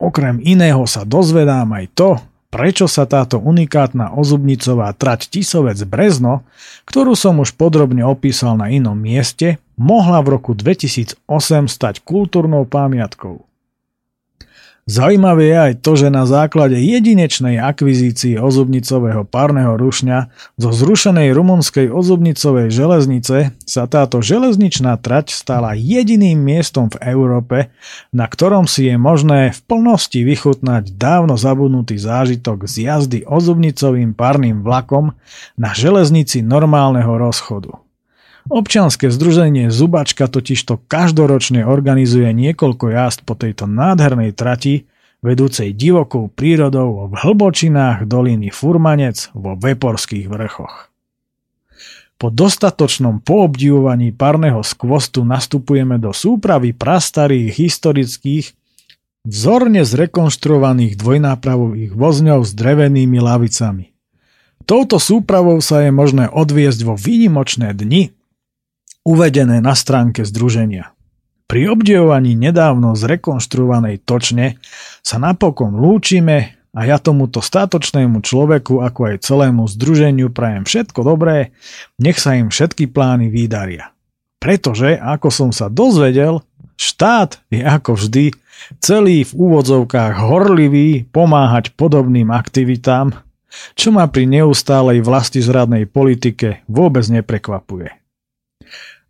Okrem 0.00 0.40
iného 0.40 0.88
sa 0.88 1.04
dozvedám 1.04 1.68
aj 1.76 1.86
to, 1.92 2.10
prečo 2.48 2.88
sa 2.88 3.04
táto 3.04 3.36
unikátna 3.36 4.16
ozubnicová 4.16 4.90
trať 4.96 5.28
Tisovec 5.28 5.76
Brezno, 5.84 6.42
ktorú 6.88 7.12
som 7.12 7.36
už 7.38 7.54
podrobne 7.54 8.02
opísal 8.02 8.56
na 8.56 8.72
inom 8.72 8.96
mieste, 8.96 9.60
mohla 9.76 10.24
v 10.24 10.40
roku 10.40 10.56
2008 10.56 11.20
stať 11.68 12.00
kultúrnou 12.00 12.64
pamiatkou. 12.64 13.49
Zaujímavé 14.90 15.54
je 15.54 15.58
aj 15.70 15.74
to, 15.86 15.92
že 15.94 16.10
na 16.10 16.26
základe 16.26 16.74
jedinečnej 16.74 17.62
akvizície 17.62 18.42
ozubnicového 18.42 19.22
párneho 19.22 19.78
rušňa 19.78 20.34
zo 20.58 20.70
zrušenej 20.74 21.30
rumunskej 21.30 21.94
ozubnicovej 21.94 22.74
železnice 22.74 23.54
sa 23.62 23.82
táto 23.86 24.18
železničná 24.18 24.98
trať 24.98 25.30
stala 25.30 25.78
jediným 25.78 26.42
miestom 26.42 26.90
v 26.90 27.06
Európe, 27.06 27.70
na 28.10 28.26
ktorom 28.26 28.66
si 28.66 28.90
je 28.90 28.98
možné 28.98 29.54
v 29.54 29.60
plnosti 29.62 30.26
vychutnať 30.26 30.98
dávno 30.98 31.38
zabudnutý 31.38 31.94
zážitok 31.94 32.66
z 32.66 32.90
jazdy 32.90 33.18
ozubnicovým 33.30 34.10
párnym 34.18 34.66
vlakom 34.66 35.14
na 35.54 35.70
železnici 35.70 36.42
normálneho 36.42 37.14
rozchodu. 37.14 37.78
Občianske 38.48 39.12
združenie 39.12 39.68
Zubačka 39.68 40.24
totižto 40.24 40.80
každoročne 40.88 41.68
organizuje 41.68 42.32
niekoľko 42.32 42.88
jazd 42.88 43.20
po 43.28 43.36
tejto 43.36 43.68
nádhernej 43.68 44.32
trati, 44.32 44.88
vedúcej 45.20 45.76
divokou 45.76 46.32
prírodou 46.32 47.12
v 47.12 47.14
hlbočinách 47.20 48.08
doliny 48.08 48.48
Furmanec 48.48 49.28
vo 49.36 49.52
Veporských 49.60 50.24
vrchoch. 50.32 50.88
Po 52.20 52.28
dostatočnom 52.28 53.24
poobdivovaní 53.24 54.12
parného 54.12 54.60
skvostu 54.60 55.24
nastupujeme 55.24 55.96
do 55.96 56.12
súpravy 56.12 56.76
prastarých 56.76 57.48
historických, 57.56 58.52
vzorne 59.24 59.84
zrekonštruovaných 59.84 61.00
dvojnápravových 61.00 61.92
vozňov 61.96 62.44
s 62.44 62.52
drevenými 62.52 63.20
lavicami. 63.20 63.92
Touto 64.68 65.00
súpravou 65.00 65.64
sa 65.64 65.80
je 65.84 65.92
možné 65.92 66.28
odviesť 66.28 66.84
vo 66.84 66.92
výnimočné 66.92 67.72
dni, 67.72 68.12
uvedené 69.04 69.62
na 69.64 69.72
stránke 69.72 70.22
združenia. 70.26 70.92
Pri 71.50 71.66
obdivovaní 71.66 72.38
nedávno 72.38 72.94
zrekonštruovanej 72.94 74.06
točne 74.06 74.62
sa 75.02 75.18
napokon 75.18 75.74
lúčime 75.82 76.60
a 76.70 76.86
ja 76.86 77.02
tomuto 77.02 77.42
statočnému 77.42 78.22
človeku 78.22 78.78
ako 78.78 79.00
aj 79.10 79.26
celému 79.26 79.66
združeniu 79.66 80.30
prajem 80.30 80.62
všetko 80.62 81.02
dobré, 81.02 81.50
nech 81.98 82.22
sa 82.22 82.38
im 82.38 82.54
všetky 82.54 82.86
plány 82.94 83.26
vydaria. 83.34 83.90
Pretože, 84.38 84.94
ako 84.94 85.28
som 85.28 85.50
sa 85.50 85.66
dozvedel, 85.66 86.40
štát 86.78 87.42
je 87.50 87.66
ako 87.66 87.98
vždy 87.98 88.24
celý 88.78 89.26
v 89.26 89.32
úvodzovkách 89.34 90.22
horlivý 90.22 91.04
pomáhať 91.10 91.74
podobným 91.74 92.30
aktivitám, 92.30 93.18
čo 93.74 93.90
ma 93.90 94.06
pri 94.06 94.30
neustálej 94.30 95.02
vlastizradnej 95.02 95.90
politike 95.90 96.62
vôbec 96.70 97.02
neprekvapuje. 97.10 97.99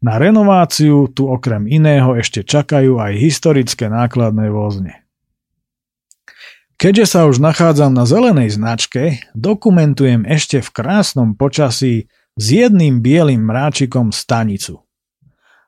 Na 0.01 0.17
renováciu 0.17 1.13
tu 1.13 1.29
okrem 1.29 1.69
iného 1.69 2.17
ešte 2.17 2.41
čakajú 2.41 2.97
aj 2.97 3.21
historické 3.21 3.93
nákladné 3.93 4.49
vozne. 4.49 5.05
Keďže 6.81 7.05
sa 7.13 7.21
už 7.29 7.45
nachádzam 7.45 7.93
na 7.93 8.09
zelenej 8.09 8.57
značke, 8.57 9.21
dokumentujem 9.37 10.25
ešte 10.25 10.65
v 10.65 10.73
krásnom 10.73 11.37
počasí 11.37 12.09
s 12.41 12.45
jedným 12.49 13.05
bielým 13.05 13.45
mráčikom 13.45 14.09
stanicu. 14.17 14.81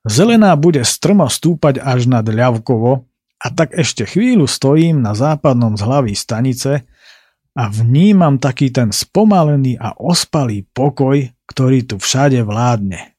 Zelená 0.09 0.57
bude 0.57 0.81
strmo 0.89 1.29
stúpať 1.29 1.85
až 1.85 2.09
nad 2.09 2.25
Ľavkovo 2.25 3.05
a 3.37 3.47
tak 3.53 3.77
ešte 3.77 4.09
chvíľu 4.09 4.49
stojím 4.49 5.05
na 5.05 5.13
západnom 5.13 5.77
zhlaví 5.77 6.17
stanice 6.17 6.89
a 7.53 7.69
vnímam 7.69 8.41
taký 8.41 8.73
ten 8.73 8.89
spomalený 8.89 9.77
a 9.77 9.93
ospalý 9.93 10.65
pokoj, 10.73 11.21
ktorý 11.45 11.85
tu 11.85 12.01
všade 12.01 12.41
vládne. 12.41 13.12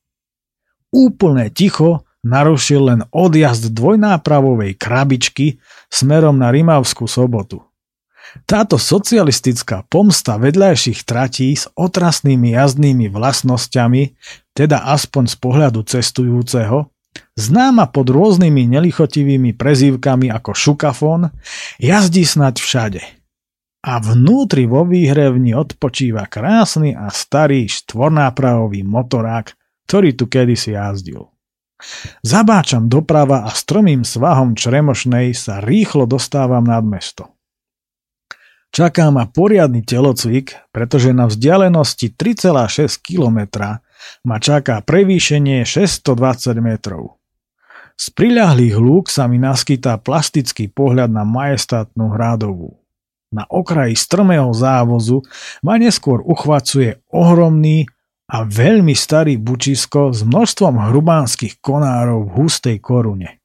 Úplné 0.93 1.49
ticho 1.49 2.05
narušil 2.21 2.81
len 2.93 3.01
odjazd 3.09 3.73
dvojnápravovej 3.73 4.77
krabičky 4.77 5.57
smerom 5.89 6.39
na 6.39 6.53
Rimavskú 6.53 7.09
sobotu. 7.09 7.65
Táto 8.49 8.81
socialistická 8.81 9.85
pomsta 9.85 10.41
vedľajších 10.41 11.05
tratí 11.05 11.53
s 11.53 11.69
otrasnými 11.77 12.57
jazdnými 12.57 13.11
vlastnosťami, 13.11 14.17
teda 14.57 14.89
aspoň 14.89 15.23
z 15.29 15.35
pohľadu 15.37 15.85
cestujúceho, 15.85 16.89
známa 17.37 17.89
pod 17.93 18.09
rôznymi 18.09 18.73
nelichotivými 18.73 19.53
prezývkami 19.53 20.33
ako 20.33 20.51
šukafón, 20.57 21.29
jazdí 21.77 22.25
snať 22.25 22.55
všade. 22.57 23.03
A 23.83 23.99
vnútri 23.99 24.65
vo 24.65 24.87
výhrevni 24.87 25.53
odpočíva 25.53 26.25
krásny 26.25 26.95
a 26.95 27.11
starý 27.11 27.67
štvornápravový 27.67 28.81
motorák 28.81 29.53
ktorý 29.85 30.15
tu 30.15 30.25
kedysi 30.29 30.75
jazdil. 30.75 31.33
Zabáčam 32.23 32.87
doprava 32.87 33.43
a 33.43 33.51
stromým 33.51 34.07
svahom 34.07 34.55
Čremošnej 34.55 35.35
sa 35.35 35.59
rýchlo 35.59 36.07
dostávam 36.07 36.63
nad 36.63 36.83
mesto. 36.87 37.35
Čaká 38.73 39.13
ma 39.13 39.29
poriadny 39.29 39.85
telocvik, 39.85 40.57
pretože 40.73 41.13
na 41.13 41.29
vzdialenosti 41.29 42.09
3,6 42.09 43.05
km 43.05 43.39
ma 44.25 44.41
čaká 44.41 44.81
prevýšenie 44.81 45.61
620 45.61 46.57
metrov. 46.57 47.21
Z 47.93 48.09
priľahlých 48.17 48.73
lúk 48.81 49.13
sa 49.13 49.29
mi 49.29 49.37
naskytá 49.37 50.01
plastický 50.01 50.65
pohľad 50.73 51.13
na 51.13 51.21
majestátnu 51.21 52.17
hradovú. 52.17 52.81
Na 53.29 53.45
okraji 53.45 53.93
strmého 53.93 54.49
závozu 54.53 55.21
ma 55.61 55.77
neskôr 55.77 56.25
uchvacuje 56.25 57.01
ohromný 57.13 57.85
a 58.33 58.37
veľmi 58.41 58.97
starý 58.97 59.37
bučisko 59.37 60.09
s 60.09 60.25
množstvom 60.25 60.89
hrubánskych 60.89 61.61
konárov 61.61 62.25
v 62.25 62.31
hustej 62.41 62.77
korune. 62.81 63.37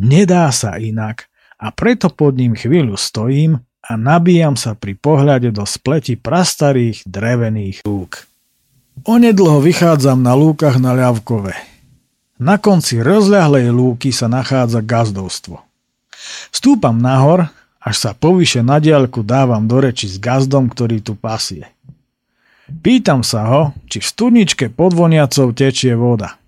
Nedá 0.00 0.48
sa 0.48 0.80
inak 0.80 1.28
a 1.60 1.68
preto 1.68 2.08
pod 2.08 2.40
ním 2.40 2.56
chvíľu 2.56 2.96
stojím 2.96 3.60
a 3.84 4.00
nabíjam 4.00 4.56
sa 4.56 4.72
pri 4.72 4.96
pohľade 4.96 5.52
do 5.52 5.68
spleti 5.68 6.16
prastarých 6.16 7.04
drevených 7.04 7.84
lúk. 7.84 8.24
Onedlho 9.04 9.60
vychádzam 9.60 10.24
na 10.24 10.32
lúkach 10.32 10.80
na 10.80 10.96
ľavkove. 10.96 11.52
Na 12.40 12.56
konci 12.56 13.04
rozľahlej 13.04 13.68
lúky 13.68 14.16
sa 14.16 14.32
nachádza 14.32 14.80
gazdovstvo. 14.80 15.60
Stúpam 16.48 16.96
nahor, 16.96 17.52
až 17.80 17.96
sa 17.96 18.10
povyše 18.16 18.64
na 18.64 18.80
diaľku 18.80 19.20
dávam 19.20 19.64
do 19.68 19.76
reči 19.80 20.08
s 20.08 20.16
gazdom, 20.16 20.68
ktorý 20.72 21.04
tu 21.04 21.12
pasie. 21.16 21.68
Pýtam 22.70 23.26
sa 23.26 23.50
ho, 23.50 23.62
či 23.90 23.98
v 23.98 24.06
studničke 24.06 24.70
pod 24.70 24.94
voniacou 24.94 25.50
tečie 25.50 25.98
voda. 25.98 26.38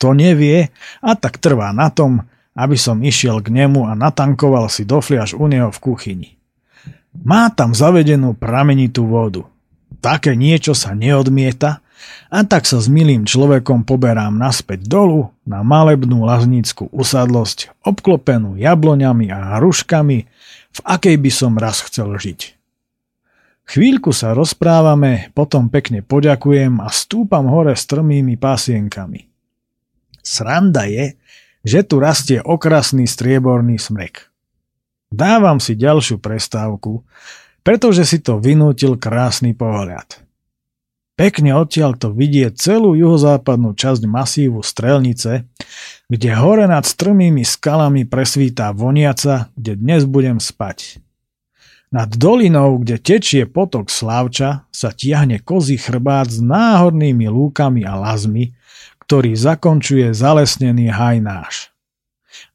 To 0.00 0.16
nevie 0.16 0.72
a 1.04 1.10
tak 1.14 1.38
trvá 1.38 1.70
na 1.70 1.92
tom, 1.92 2.24
aby 2.56 2.76
som 2.76 3.04
išiel 3.04 3.40
k 3.44 3.52
nemu 3.52 3.86
a 3.86 3.92
natankoval 3.94 4.66
si 4.72 4.82
do 4.88 4.98
fliaž 4.98 5.36
u 5.36 5.46
neho 5.46 5.70
v 5.70 5.78
kuchyni. 5.78 6.30
Má 7.12 7.52
tam 7.52 7.76
zavedenú 7.76 8.32
pramenitú 8.32 9.04
vodu. 9.04 9.44
Také 10.00 10.34
niečo 10.34 10.72
sa 10.72 10.96
neodmieta 10.96 11.84
a 12.32 12.42
tak 12.42 12.66
sa 12.66 12.80
s 12.82 12.90
milým 12.90 13.28
človekom 13.28 13.86
poberám 13.86 14.34
naspäť 14.34 14.88
dolu 14.88 15.30
na 15.46 15.62
malebnú 15.62 16.24
laznícku 16.26 16.90
usadlosť 16.90 17.70
obklopenú 17.86 18.58
jabloňami 18.58 19.30
a 19.30 19.60
hruškami, 19.60 20.18
v 20.72 20.80
akej 20.82 21.16
by 21.20 21.30
som 21.30 21.60
raz 21.60 21.84
chcel 21.84 22.10
žiť. 22.16 22.61
Chvíľku 23.72 24.12
sa 24.12 24.36
rozprávame, 24.36 25.32
potom 25.32 25.72
pekne 25.72 26.04
poďakujem 26.04 26.76
a 26.84 26.92
stúpam 26.92 27.48
hore 27.48 27.72
strmými 27.72 28.36
pásienkami. 28.36 29.32
Sranda 30.20 30.84
je, 30.84 31.16
že 31.64 31.80
tu 31.80 31.96
rastie 31.96 32.44
okrasný 32.44 33.08
strieborný 33.08 33.80
smrek. 33.80 34.28
Dávam 35.08 35.56
si 35.56 35.72
ďalšiu 35.72 36.20
prestávku, 36.20 37.00
pretože 37.64 38.04
si 38.04 38.20
to 38.20 38.36
vynútil 38.36 39.00
krásny 39.00 39.56
pohľad. 39.56 40.20
Pekne 41.16 41.56
odtiaľ 41.56 41.96
to 41.96 42.12
vidie 42.12 42.52
celú 42.52 42.92
juhozápadnú 42.92 43.72
časť 43.72 44.04
masívu 44.04 44.60
Strelnice, 44.60 45.48
kde 46.12 46.30
hore 46.36 46.68
nad 46.68 46.84
strmými 46.84 47.40
skalami 47.40 48.04
presvítá 48.04 48.68
voniaca, 48.76 49.48
kde 49.56 49.80
dnes 49.80 50.04
budem 50.04 50.36
spať. 50.36 51.00
Nad 51.92 52.16
dolinou, 52.16 52.80
kde 52.80 52.96
tečie 52.96 53.44
potok 53.44 53.92
Slavča, 53.92 54.64
sa 54.72 54.90
tiahne 54.96 55.44
kozí 55.44 55.76
chrbát 55.76 56.32
s 56.32 56.40
náhodnými 56.40 57.28
lúkami 57.28 57.84
a 57.84 58.00
lazmi, 58.00 58.56
ktorý 59.04 59.36
zakončuje 59.36 60.16
zalesnený 60.16 60.88
hajnáš. 60.88 61.68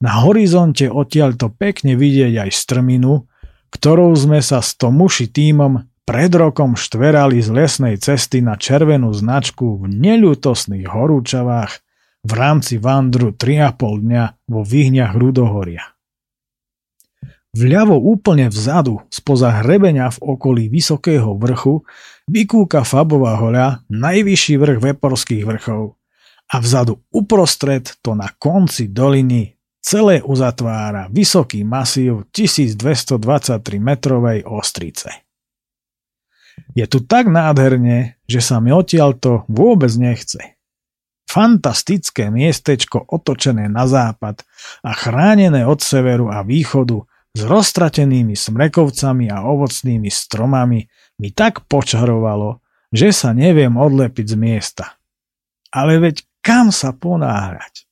Na 0.01 0.25
horizonte 0.25 0.89
odtiaľ 0.89 1.37
to 1.37 1.53
pekne 1.53 1.93
vidieť 1.93 2.49
aj 2.49 2.49
strminu, 2.49 3.29
ktorou 3.69 4.09
sme 4.17 4.41
sa 4.41 4.57
s 4.65 4.73
tomuši 4.73 5.29
týmom 5.29 5.85
pred 6.01 6.33
rokom 6.33 6.73
štverali 6.73 7.37
z 7.37 7.49
lesnej 7.53 7.95
cesty 8.01 8.41
na 8.41 8.57
červenú 8.57 9.13
značku 9.13 9.85
v 9.85 9.91
neľutosných 9.91 10.89
horúčavách 10.89 11.71
v 12.25 12.31
rámci 12.33 12.81
vandru 12.81 13.35
3,5 13.37 14.01
dňa 14.01 14.23
vo 14.49 14.61
vyhňach 14.65 15.13
Rudohoria. 15.13 15.96
Vľavo 17.57 17.97
úplne 17.97 18.53
vzadu, 18.53 19.01
spoza 19.09 19.49
hrebenia 19.65 20.13
v 20.13 20.37
okolí 20.37 20.69
vysokého 20.69 21.33
vrchu, 21.33 21.81
vykúka 22.29 22.85
Fabová 22.85 23.33
hoľa, 23.41 23.81
najvyšší 23.89 24.53
vrch 24.61 24.79
Veporských 24.93 25.41
vrchov 25.41 25.97
a 26.47 26.55
vzadu 26.61 27.01
uprostred 27.09 27.97
to 27.99 28.13
na 28.13 28.29
konci 28.37 28.93
doliny 28.93 29.57
celé 29.81 30.21
uzatvára 30.21 31.09
vysoký 31.09 31.63
masív 31.63 32.29
1223 32.29 33.17
metrovej 33.81 34.45
ostrice. 34.45 35.25
Je 36.77 36.85
tu 36.85 37.05
tak 37.05 37.25
nádherne, 37.31 38.21
že 38.29 38.41
sa 38.41 38.61
mi 38.61 38.69
odtiaľto 38.69 39.49
vôbec 39.49 39.89
nechce. 39.97 40.59
Fantastické 41.27 42.29
miestečko 42.31 43.03
otočené 43.07 43.67
na 43.67 43.85
západ 43.89 44.45
a 44.83 44.91
chránené 44.95 45.67
od 45.67 45.81
severu 45.83 46.31
a 46.31 46.45
východu 46.45 47.03
s 47.37 47.45
roztratenými 47.45 48.33
smrekovcami 48.33 49.29
a 49.29 49.45
ovocnými 49.45 50.09
stromami 50.09 50.89
mi 51.21 51.29
tak 51.29 51.69
počarovalo, 51.69 52.65
že 52.89 53.13
sa 53.13 53.37
neviem 53.37 53.77
odlepiť 53.77 54.33
z 54.33 54.35
miesta. 54.41 54.85
Ale 55.69 56.01
veď 56.01 56.25
kam 56.41 56.73
sa 56.73 56.97
ponáhrať? 56.97 57.85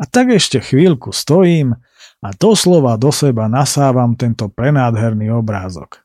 A 0.00 0.08
tak 0.08 0.32
ešte 0.32 0.64
chvíľku 0.64 1.12
stojím 1.12 1.76
a 2.24 2.28
doslova 2.32 2.96
do 2.96 3.12
seba 3.12 3.50
nasávam 3.50 4.16
tento 4.16 4.48
prenádherný 4.48 5.28
obrázok. 5.28 6.00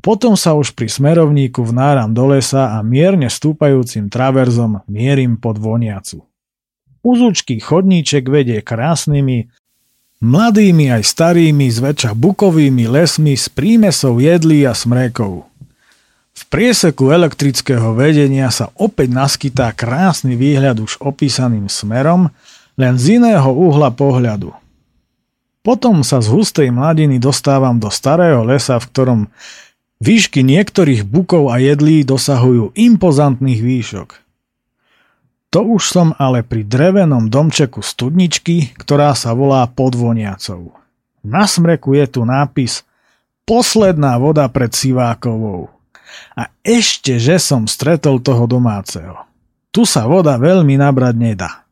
Potom 0.00 0.34
sa 0.34 0.56
už 0.56 0.72
pri 0.72 0.88
smerovníku 0.90 1.62
vnáram 1.62 2.10
do 2.10 2.24
lesa 2.26 2.76
a 2.76 2.82
mierne 2.82 3.30
stúpajúcim 3.30 4.08
traverzom 4.10 4.82
mierim 4.90 5.36
pod 5.38 5.60
voniacu. 5.60 6.24
Uzúčký 7.06 7.62
chodníček 7.62 8.26
vedie 8.26 8.58
krásnymi, 8.64 9.52
mladými 10.20 10.92
aj 10.92 11.02
starými, 11.04 11.68
zväčša 11.68 12.16
bukovými 12.16 12.88
lesmi 12.88 13.36
s 13.36 13.48
prímesou 13.52 14.20
jedlí 14.20 14.64
a 14.64 14.72
smrekov. 14.72 15.44
V 16.36 16.42
prieseku 16.52 17.08
elektrického 17.12 17.96
vedenia 17.96 18.52
sa 18.52 18.68
opäť 18.76 19.08
naskytá 19.12 19.72
krásny 19.72 20.36
výhľad 20.36 20.84
už 20.84 21.00
opísaným 21.00 21.72
smerom, 21.72 22.28
len 22.76 22.94
z 23.00 23.16
iného 23.16 23.48
uhla 23.48 23.88
pohľadu. 23.88 24.52
Potom 25.64 26.04
sa 26.04 26.20
z 26.20 26.28
hustej 26.30 26.68
mladiny 26.68 27.16
dostávam 27.16 27.80
do 27.80 27.88
starého 27.88 28.44
lesa, 28.44 28.76
v 28.76 28.86
ktorom 28.92 29.20
Výšky 29.96 30.44
niektorých 30.44 31.08
bukov 31.08 31.48
a 31.48 31.56
jedlí 31.56 32.04
dosahujú 32.04 32.76
impozantných 32.76 33.60
výšok. 33.64 34.08
To 35.56 35.64
už 35.64 35.88
som 35.88 36.12
ale 36.20 36.44
pri 36.44 36.68
drevenom 36.68 37.32
domčeku 37.32 37.80
studničky, 37.80 38.76
ktorá 38.76 39.16
sa 39.16 39.32
volá 39.32 39.64
Podvoniacov. 39.64 40.76
Na 41.24 41.48
smreku 41.48 41.96
je 41.96 42.04
tu 42.04 42.28
nápis 42.28 42.84
Posledná 43.48 44.20
voda 44.20 44.44
pred 44.52 44.68
Sivákovou. 44.68 45.72
A 46.36 46.52
ešte, 46.60 47.16
že 47.16 47.40
som 47.40 47.64
stretol 47.64 48.20
toho 48.20 48.44
domáceho. 48.44 49.24
Tu 49.72 49.88
sa 49.88 50.04
voda 50.04 50.36
veľmi 50.36 50.76
nabrať 50.76 51.16
nedá. 51.16 51.64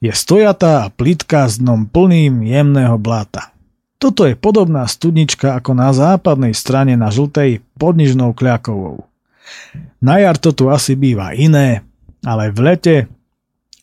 Je 0.00 0.16
stojatá 0.16 0.88
a 0.88 0.90
plitká 0.90 1.44
s 1.44 1.60
dnom 1.60 1.84
plným 1.84 2.40
jemného 2.40 2.96
blata. 2.96 3.52
Toto 4.00 4.24
je 4.24 4.32
podobná 4.32 4.88
studnička 4.88 5.60
ako 5.60 5.76
na 5.76 5.92
západnej 5.92 6.56
strane 6.56 6.96
na 6.96 7.12
žltej 7.12 7.60
pod 7.76 8.00
Nižnou 8.00 8.32
Kľakovou. 8.32 9.04
Na 10.00 10.24
jar 10.24 10.40
to 10.40 10.56
tu 10.56 10.72
asi 10.72 10.96
býva 10.96 11.36
iné, 11.36 11.84
ale 12.24 12.52
v 12.52 12.58
lete 12.60 12.96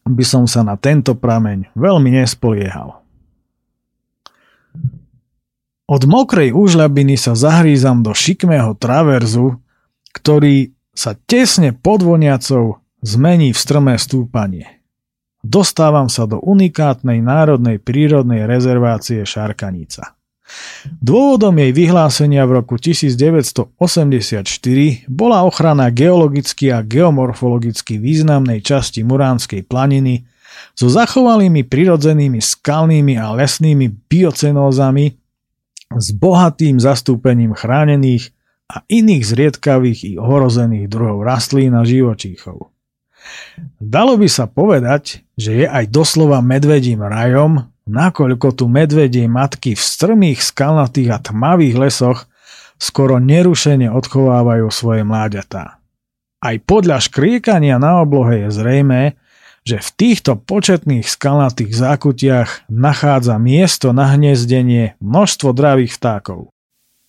by 0.08 0.23
som 0.23 0.43
sa 0.47 0.63
na 0.63 0.80
tento 0.80 1.13
prameň 1.17 1.73
veľmi 1.76 2.10
nespoliehal. 2.21 3.02
Od 5.88 6.04
mokrej 6.04 6.52
užľabiny 6.52 7.15
sa 7.15 7.32
zahrízam 7.32 8.04
do 8.04 8.12
šikmého 8.12 8.76
traverzu, 8.76 9.56
ktorý 10.12 10.76
sa 10.91 11.15
tesne 11.15 11.71
pod 11.71 12.04
voniacou 12.04 12.84
zmení 13.00 13.56
v 13.56 13.60
strmé 13.60 13.95
stúpanie 13.95 14.78
dostávam 15.47 16.12
sa 16.12 16.28
do 16.28 16.43
unikátnej 16.43 17.23
národnej 17.23 17.80
prírodnej 17.80 18.43
rezervácie 18.43 19.23
Šarkanica. 19.23 20.16
Dôvodom 21.04 21.52
jej 21.60 21.72
vyhlásenia 21.76 22.48
v 22.48 22.64
roku 22.64 22.80
1984 22.80 23.76
bola 25.12 25.44
ochrana 25.44 25.92
geologicky 25.92 26.72
a 26.72 26.80
geomorfologicky 26.84 28.00
významnej 28.00 28.64
časti 28.64 29.04
Muránskej 29.04 29.68
planiny 29.68 30.24
so 30.74 30.88
zachovalými 30.88 31.68
prirodzenými 31.68 32.40
skalnými 32.40 33.20
a 33.20 33.36
lesnými 33.36 33.92
biocenózami 34.08 35.06
s 35.92 36.08
bohatým 36.16 36.80
zastúpením 36.80 37.56
chránených 37.56 38.32
a 38.68 38.84
iných 38.92 39.24
zriedkavých 39.24 40.00
i 40.04 40.14
ohrozených 40.20 40.92
druhov 40.92 41.24
rastlín 41.24 41.72
a 41.76 41.88
živočíchov. 41.88 42.68
Dalo 43.80 44.20
by 44.20 44.28
sa 44.28 44.48
povedať, 44.48 45.24
že 45.40 45.64
je 45.64 45.68
aj 45.68 45.92
doslova 45.92 46.44
medvedím 46.44 47.04
rajom, 47.04 47.68
nakoľko 47.88 48.54
tu 48.54 48.69
medvedie 48.69 49.26
matky 49.26 49.73
v 49.73 49.82
strmých 49.82 50.39
skalnatých 50.43 51.10
a 51.12 51.17
tmavých 51.19 51.76
lesoch 51.80 52.28
skoro 52.78 53.17
nerušene 53.17 53.89
odchovávajú 53.89 54.67
svoje 54.69 55.02
mláďatá. 55.02 55.82
Aj 56.38 56.56
podľa 56.62 57.02
škriekania 57.02 57.82
na 57.82 58.06
oblohe 58.06 58.45
je 58.45 58.50
zrejmé, 58.54 59.17
že 59.67 59.84
v 59.84 59.89
týchto 60.00 60.39
početných 60.39 61.04
skalnatých 61.04 61.76
zákutiach 61.76 62.71
nachádza 62.71 63.36
miesto 63.36 63.91
na 63.91 64.15
hniezdenie 64.15 64.95
množstvo 65.04 65.52
dravých 65.52 65.97
vtákov. 65.97 66.54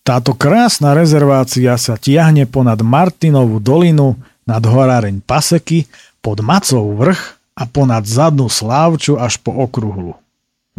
Táto 0.03 0.33
krásna 0.33 0.97
rezervácia 0.97 1.77
sa 1.77 1.95
tiahne 1.95 2.49
ponad 2.49 2.81
Martinovú 2.81 3.61
dolinu 3.61 4.17
nad 4.43 4.59
horáreň 4.65 5.21
Paseky 5.21 5.85
pod 6.19 6.41
Macov 6.41 6.97
vrch 6.97 7.21
a 7.55 7.63
ponad 7.69 8.03
zadnú 8.09 8.49
Slávču 8.49 9.15
až 9.15 9.37
po 9.39 9.53
okruhlu. 9.53 10.17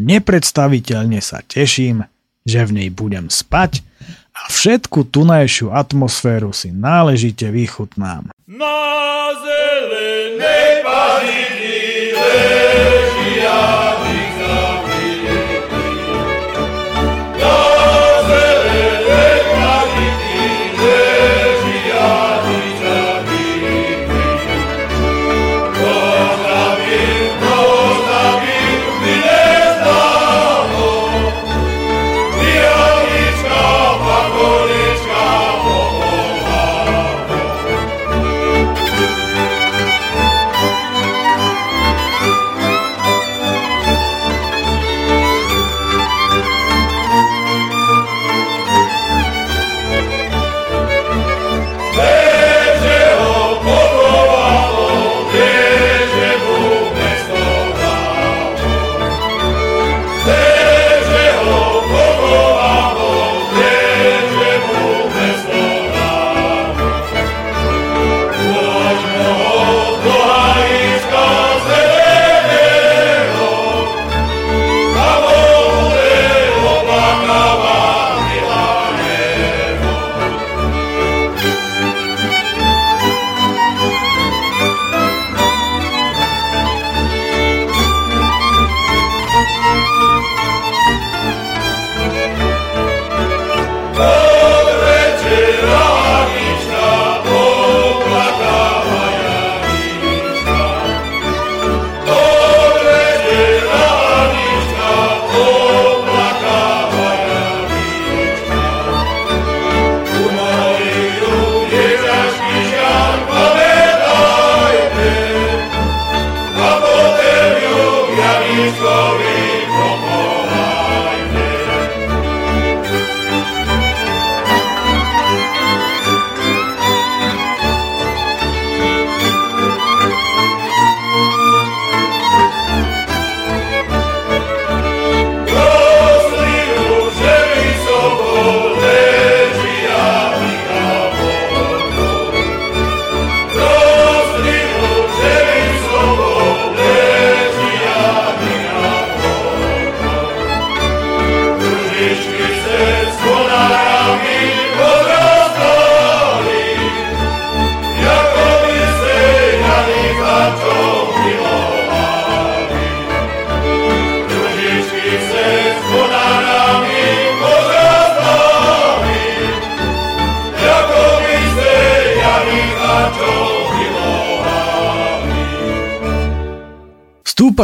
Nepredstaviteľne 0.00 1.20
sa 1.20 1.44
teším, 1.44 2.08
že 2.48 2.64
v 2.64 2.70
nej 2.72 2.88
budem 2.88 3.28
spať 3.28 3.84
a 4.32 4.48
všetku 4.48 5.12
tunajšiu 5.12 5.76
atmosféru 5.76 6.56
si 6.56 6.72
náležite 6.72 7.52
vychutnám. 7.52 8.32
Na 8.48 8.80
zelenej 9.36 10.70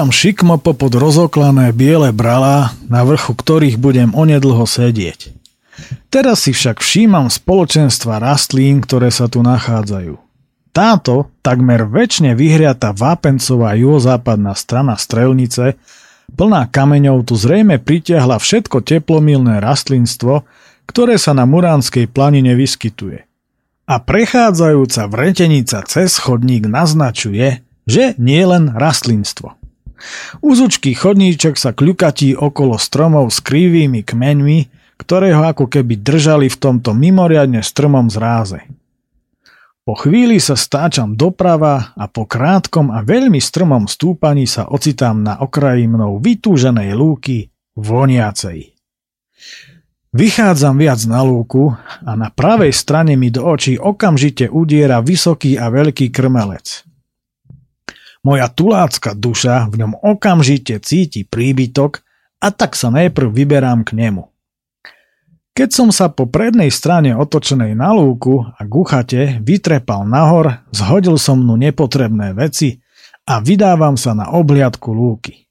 Stúpam 0.07 0.23
šikmo 0.23 0.63
popod 0.63 0.95
rozoklané 0.95 1.75
biele 1.75 2.15
brala, 2.15 2.71
na 2.87 3.03
vrchu 3.03 3.35
ktorých 3.35 3.75
budem 3.75 4.15
onedlho 4.15 4.63
sedieť. 4.63 5.35
Teraz 6.15 6.47
si 6.47 6.55
však 6.55 6.79
všímam 6.79 7.27
spoločenstva 7.27 8.23
rastlín, 8.23 8.87
ktoré 8.87 9.11
sa 9.11 9.27
tu 9.27 9.43
nachádzajú. 9.43 10.15
Táto, 10.71 11.35
takmer 11.43 11.91
väčšine 11.91 12.39
vyhriata 12.39 12.95
vápencová 12.95 13.75
juhozápadná 13.75 14.55
strana 14.55 14.95
strelnice, 14.95 15.75
plná 16.31 16.71
kameňov 16.71 17.27
tu 17.27 17.35
zrejme 17.35 17.83
pritiahla 17.83 18.39
všetko 18.39 18.87
teplomilné 18.87 19.59
rastlinstvo, 19.59 20.47
ktoré 20.87 21.19
sa 21.19 21.35
na 21.35 21.51
Muránskej 21.51 22.07
planine 22.07 22.55
vyskytuje. 22.55 23.27
A 23.91 23.99
prechádzajúca 23.99 25.11
vretenica 25.11 25.83
cez 25.83 26.23
chodník 26.23 26.71
naznačuje, 26.71 27.67
že 27.91 28.15
nie 28.23 28.47
len 28.47 28.71
rastlinstvo. 28.71 29.66
Úzučký 30.41 30.93
chodníček 30.93 31.57
sa 31.57 31.73
kľukatí 31.73 32.37
okolo 32.37 32.77
stromov 32.77 33.33
s 33.33 33.41
krivými 33.41 34.05
kmeňmi, 34.05 34.59
ktoré 34.97 35.37
ho 35.37 35.45
ako 35.45 35.69
keby 35.69 36.01
držali 36.01 36.49
v 36.49 36.57
tomto 36.57 36.97
mimoriadne 36.97 37.61
strmom 37.61 38.09
zráze. 38.09 38.65
Po 39.87 39.95
chvíli 39.95 40.43
sa 40.43 40.59
stáčam 40.59 41.15
doprava 41.15 41.95
a 41.95 42.11
po 42.11 42.27
krátkom 42.27 42.91
a 42.91 43.07
veľmi 43.07 43.39
strmom 43.39 43.87
stúpaní 43.87 44.51
sa 44.51 44.67
ocitám 44.67 45.23
na 45.23 45.39
okraji 45.39 45.87
mnou 45.87 46.19
vytúženej 46.19 46.91
lúky 46.91 47.55
voniacej. 47.79 48.75
Vychádzam 50.17 50.81
viac 50.81 51.01
na 51.07 51.23
lúku 51.23 51.77
a 52.03 52.13
na 52.19 52.33
pravej 52.33 52.73
strane 52.75 53.15
mi 53.15 53.31
do 53.31 53.47
očí 53.47 53.79
okamžite 53.79 54.51
udiera 54.51 55.05
vysoký 55.05 55.55
a 55.55 55.71
veľký 55.71 56.11
krmelec. 56.11 56.83
Moja 58.27 58.51
tulácka 58.51 59.15
duša 59.15 59.71
v 59.71 59.87
ňom 59.87 60.03
okamžite 60.03 60.83
cíti 60.83 61.23
príbytok 61.23 62.03
a 62.43 62.51
tak 62.51 62.75
sa 62.75 62.91
najprv 62.91 63.31
vyberám 63.31 63.87
k 63.87 63.95
nemu. 63.95 64.27
Keď 65.55 65.69
som 65.71 65.95
sa 65.95 66.11
po 66.11 66.27
prednej 66.27 66.75
strane 66.75 67.15
otočenej 67.15 67.79
na 67.79 67.95
lúku 67.95 68.43
a 68.43 68.61
guchate 68.67 69.39
vytrepal 69.47 70.03
nahor, 70.11 70.67
zhodil 70.75 71.23
som 71.23 71.39
mu 71.39 71.55
nepotrebné 71.55 72.35
veci 72.35 72.83
a 73.31 73.39
vydávam 73.39 73.95
sa 73.95 74.11
na 74.19 74.35
obliadku 74.35 74.91
lúky. 74.91 75.46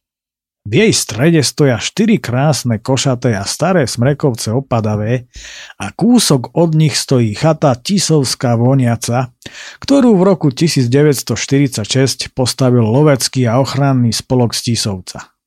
V 0.66 0.82
jej 0.82 0.94
strede 0.98 1.46
stoja 1.46 1.78
štyri 1.78 2.18
krásne 2.18 2.82
košaté 2.82 3.38
a 3.38 3.46
staré 3.46 3.86
smrekovce 3.86 4.50
opadavé 4.50 5.30
a 5.78 5.94
kúsok 5.94 6.58
od 6.58 6.74
nich 6.74 6.98
stojí 6.98 7.38
chata 7.38 7.78
Tisovská 7.78 8.58
voniaca, 8.58 9.30
ktorú 9.78 10.18
v 10.18 10.26
roku 10.26 10.50
1946 10.50 12.34
postavil 12.34 12.82
lovecký 12.82 13.46
a 13.46 13.62
ochranný 13.62 14.10
spolok 14.10 14.58
z 14.58 14.74
Tisovca. 14.74 15.38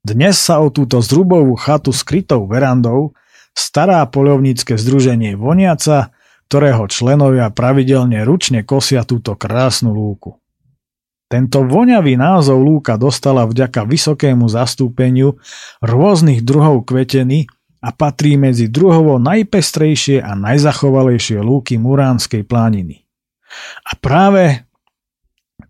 Dnes 0.00 0.40
sa 0.40 0.64
o 0.64 0.72
túto 0.72 1.04
zrubovú 1.04 1.52
chatu 1.60 1.92
s 1.92 2.00
krytou 2.00 2.48
verandou 2.48 3.12
stará 3.52 4.08
poľovnícke 4.08 4.80
združenie 4.80 5.36
Voniaca, 5.36 6.16
ktorého 6.48 6.88
členovia 6.88 7.52
pravidelne 7.52 8.24
ručne 8.24 8.64
kosia 8.64 9.04
túto 9.04 9.36
krásnu 9.36 9.92
lúku. 9.92 10.40
Tento 11.28 11.60
voňavý 11.60 12.16
názov 12.16 12.64
lúka 12.64 12.96
dostala 12.96 13.44
vďaka 13.44 13.84
vysokému 13.84 14.48
zastúpeniu 14.48 15.36
rôznych 15.84 16.40
druhov 16.40 16.88
kveteny 16.88 17.44
a 17.84 17.92
patrí 17.92 18.40
medzi 18.40 18.72
druhovo 18.72 19.20
najpestrejšie 19.20 20.24
a 20.24 20.32
najzachovalejšie 20.32 21.38
lúky 21.44 21.76
Muránskej 21.76 22.48
plániny. 22.48 23.04
A 23.84 23.92
práve 24.00 24.64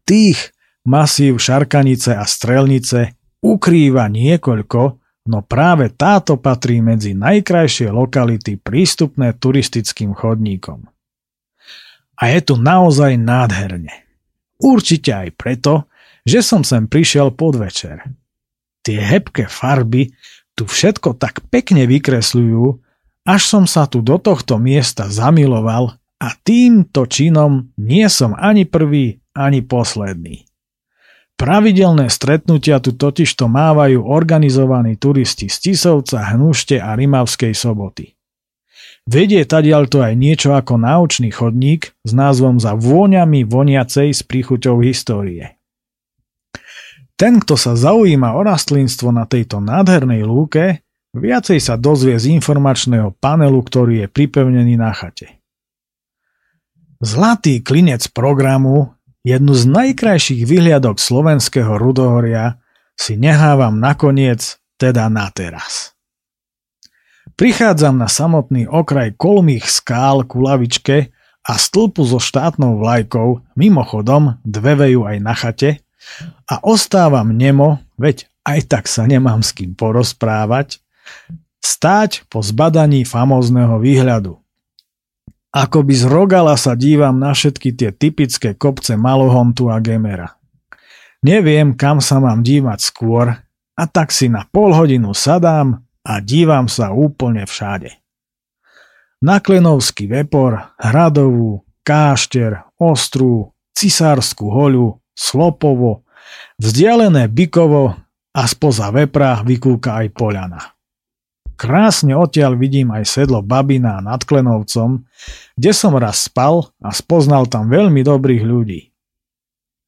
tých 0.06 0.54
masív 0.86 1.42
Šarkanice 1.42 2.14
a 2.14 2.22
Strelnice 2.22 3.18
ukrýva 3.42 4.06
niekoľko, 4.08 4.82
no 5.28 5.38
práve 5.42 5.90
táto 5.92 6.38
patrí 6.38 6.78
medzi 6.80 7.18
najkrajšie 7.18 7.90
lokality 7.90 8.56
prístupné 8.62 9.34
turistickým 9.36 10.14
chodníkom. 10.14 10.86
A 12.18 12.24
je 12.30 12.40
tu 12.46 12.54
naozaj 12.54 13.18
nádherne. 13.18 14.07
Určite 14.58 15.14
aj 15.14 15.28
preto, 15.38 15.86
že 16.26 16.42
som 16.42 16.66
sem 16.66 16.90
prišiel 16.90 17.32
podvečer. 17.32 18.02
Tie 18.82 18.98
hebké 18.98 19.46
farby 19.46 20.10
tu 20.58 20.66
všetko 20.66 21.14
tak 21.16 21.46
pekne 21.54 21.86
vykresľujú, 21.86 22.82
až 23.22 23.42
som 23.46 23.64
sa 23.70 23.86
tu 23.86 24.02
do 24.02 24.18
tohto 24.18 24.58
miesta 24.58 25.06
zamiloval 25.06 25.94
a 26.18 26.28
týmto 26.42 27.06
činom 27.06 27.70
nie 27.78 28.10
som 28.10 28.34
ani 28.34 28.66
prvý, 28.66 29.22
ani 29.38 29.62
posledný. 29.62 30.42
Pravidelné 31.38 32.10
stretnutia 32.10 32.82
tu 32.82 32.98
totižto 32.98 33.46
mávajú 33.46 34.02
organizovaní 34.02 34.98
turisti 34.98 35.46
z 35.46 35.70
Tisovca, 35.70 36.34
Hnušte 36.34 36.82
a 36.82 36.98
Rimavskej 36.98 37.54
soboty. 37.54 38.17
Vedie 39.08 39.48
tadiaľ 39.48 39.88
to 39.88 40.04
aj 40.04 40.12
niečo 40.20 40.52
ako 40.52 40.76
náučný 40.76 41.32
chodník 41.32 41.96
s 42.04 42.12
názvom 42.12 42.60
za 42.60 42.76
vôňami 42.76 43.48
voniacej 43.48 44.12
s 44.12 44.20
príchuťou 44.20 44.84
histórie. 44.84 45.56
Ten, 47.16 47.40
kto 47.40 47.56
sa 47.56 47.72
zaujíma 47.72 48.36
o 48.36 48.44
rastlinstvo 48.44 49.08
na 49.08 49.24
tejto 49.24 49.64
nádhernej 49.64 50.28
lúke, 50.28 50.84
viacej 51.16 51.56
sa 51.56 51.80
dozvie 51.80 52.20
z 52.20 52.36
informačného 52.36 53.16
panelu, 53.16 53.56
ktorý 53.64 54.04
je 54.04 54.08
pripevnený 54.12 54.76
na 54.76 54.92
chate. 54.92 55.40
Zlatý 57.00 57.64
klinec 57.64 58.12
programu, 58.12 58.92
jednu 59.24 59.56
z 59.56 59.64
najkrajších 59.72 60.44
vyhliadok 60.44 61.00
slovenského 61.00 61.80
rudohoria, 61.80 62.60
si 62.92 63.16
nehávam 63.16 63.80
nakoniec, 63.80 64.60
teda 64.76 65.08
na 65.08 65.32
teraz. 65.32 65.97
Prichádzam 67.38 68.02
na 68.02 68.10
samotný 68.10 68.66
okraj 68.66 69.14
kolmých 69.14 69.70
skál 69.70 70.26
ku 70.26 70.42
lavičke 70.42 71.14
a 71.46 71.52
stĺpu 71.54 72.02
so 72.02 72.18
štátnou 72.18 72.82
vlajkou, 72.82 73.46
mimochodom 73.54 74.42
dvevejú 74.42 75.06
aj 75.06 75.16
na 75.22 75.34
chate, 75.38 75.78
a 76.50 76.58
ostávam 76.66 77.30
nemo, 77.30 77.78
veď 77.94 78.26
aj 78.42 78.60
tak 78.66 78.84
sa 78.90 79.06
nemám 79.06 79.46
s 79.46 79.54
kým 79.54 79.78
porozprávať, 79.78 80.82
stáť 81.62 82.26
po 82.26 82.42
zbadaní 82.42 83.06
famózneho 83.06 83.78
výhľadu. 83.78 84.34
Ako 85.54 85.86
by 85.86 85.94
z 85.94 86.04
rogala 86.10 86.58
sa 86.58 86.74
dívam 86.74 87.22
na 87.22 87.38
všetky 87.38 87.70
tie 87.70 87.94
typické 87.94 88.50
kopce 88.58 88.98
Malohontu 88.98 89.70
a 89.70 89.78
Gemera. 89.78 90.34
Neviem, 91.22 91.78
kam 91.78 92.02
sa 92.02 92.18
mám 92.18 92.42
dívať 92.42 92.82
skôr, 92.82 93.30
a 93.78 93.84
tak 93.86 94.10
si 94.10 94.26
na 94.26 94.42
pol 94.42 94.74
hodinu 94.74 95.14
sadám 95.14 95.86
a 96.08 96.24
dívam 96.24 96.64
sa 96.72 96.96
úplne 96.96 97.44
všade. 97.44 97.92
Naklenovský 99.20 100.08
vepor, 100.08 100.72
hradovú, 100.80 101.68
kášter, 101.84 102.64
ostrú, 102.80 103.52
cisársku 103.76 104.48
hoľu, 104.48 104.96
slopovo, 105.12 106.08
vzdialené 106.56 107.28
bykovo 107.28 107.92
a 108.32 108.42
spoza 108.48 108.88
vepra 108.88 109.44
vykúka 109.44 110.00
aj 110.00 110.06
poľana. 110.16 110.60
Krásne 111.58 112.14
odtiaľ 112.14 112.54
vidím 112.54 112.94
aj 112.94 113.04
sedlo 113.04 113.42
Babina 113.42 113.98
nad 113.98 114.22
Klenovcom, 114.22 115.04
kde 115.58 115.72
som 115.74 115.92
raz 115.98 116.30
spal 116.30 116.70
a 116.78 116.94
spoznal 116.94 117.50
tam 117.50 117.66
veľmi 117.66 118.06
dobrých 118.06 118.46
ľudí. 118.46 118.80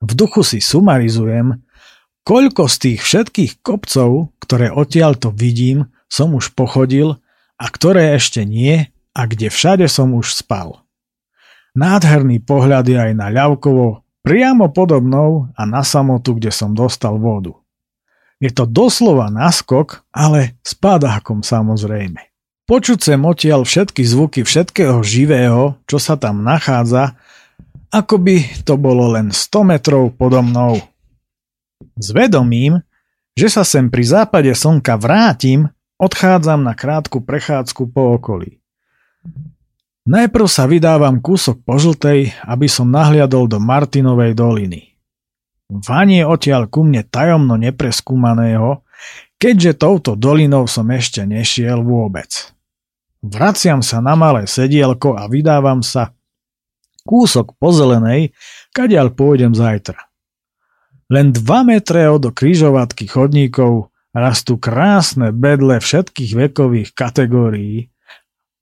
V 0.03 0.11
duchu 0.19 0.43
si 0.43 0.59
sumarizujem, 0.59 1.63
Koľko 2.21 2.69
z 2.69 2.77
tých 2.77 3.01
všetkých 3.01 3.53
kopcov, 3.65 4.37
ktoré 4.45 4.69
odtiaľto 4.69 5.33
vidím, 5.33 5.89
som 6.11 6.35
už 6.35 6.53
pochodil 6.59 7.23
a 7.57 7.67
ktoré 7.71 8.19
ešte 8.19 8.43
nie 8.43 8.91
a 9.15 9.31
kde 9.31 9.49
všade 9.49 9.87
som 9.87 10.13
už 10.13 10.35
spal. 10.35 10.83
Nádherný 11.79 12.43
pohľad 12.43 12.91
je 12.91 12.99
aj 12.99 13.13
na 13.15 13.31
ľavkovo, 13.31 14.03
priamo 14.27 14.75
podobnou 14.75 15.55
a 15.55 15.63
na 15.65 15.87
samotu, 15.87 16.35
kde 16.35 16.51
som 16.51 16.75
dostal 16.75 17.15
vodu. 17.15 17.55
Je 18.43 18.51
to 18.51 18.67
doslova 18.67 19.31
naskok, 19.31 20.03
ale 20.11 20.59
s 20.67 20.75
padákom 20.75 21.47
samozrejme. 21.47 22.27
Počuť 22.67 22.99
sem 22.99 23.21
odtiaľ 23.23 23.67
všetky 23.67 24.03
zvuky 24.03 24.41
všetkého 24.43 24.99
živého, 25.03 25.79
čo 25.87 25.99
sa 25.99 26.19
tam 26.19 26.43
nachádza, 26.43 27.19
ako 27.91 28.23
by 28.23 28.63
to 28.63 28.79
bolo 28.79 29.11
len 29.15 29.35
100 29.35 29.67
metrov 29.67 30.15
podo 30.15 30.41
mnou. 30.43 30.79
S 31.99 32.15
že 33.35 33.49
sa 33.51 33.63
sem 33.67 33.91
pri 33.91 34.05
západe 34.07 34.51
slnka 34.55 34.95
vrátim, 34.95 35.67
odchádzam 36.01 36.65
na 36.65 36.73
krátku 36.73 37.21
prechádzku 37.21 37.93
po 37.93 38.17
okolí. 38.17 38.57
Najprv 40.09 40.47
sa 40.49 40.65
vydávam 40.65 41.21
kúsok 41.21 41.61
po 41.61 41.77
žltej, 41.77 42.33
aby 42.49 42.67
som 42.67 42.89
nahliadol 42.89 43.45
do 43.45 43.61
Martinovej 43.61 44.33
doliny. 44.33 44.97
Vanie 45.69 46.25
odtiaľ 46.25 46.67
ku 46.67 46.83
mne 46.83 47.05
tajomno 47.05 47.55
nepreskúmaného, 47.61 48.83
keďže 49.37 49.79
touto 49.79 50.17
dolinou 50.17 50.65
som 50.67 50.89
ešte 50.91 51.23
nešiel 51.23 51.85
vôbec. 51.85 52.51
Vraciam 53.21 53.85
sa 53.85 54.01
na 54.01 54.17
malé 54.17 54.49
sedielko 54.49 55.15
a 55.15 55.29
vydávam 55.29 55.85
sa 55.85 56.17
kúsok 57.05 57.55
po 57.61 57.71
zelenej, 57.71 58.33
kadiaľ 58.73 59.13
pôjdem 59.13 59.53
zajtra. 59.53 60.09
Len 61.13 61.31
2 61.31 61.45
metre 61.69 62.09
od 62.09 62.33
krížovatky 62.33 63.05
chodníkov 63.05 63.90
rastú 64.15 64.59
krásne 64.59 65.31
bedle 65.31 65.79
všetkých 65.79 66.33
vekových 66.35 66.91
kategórií, 66.95 67.91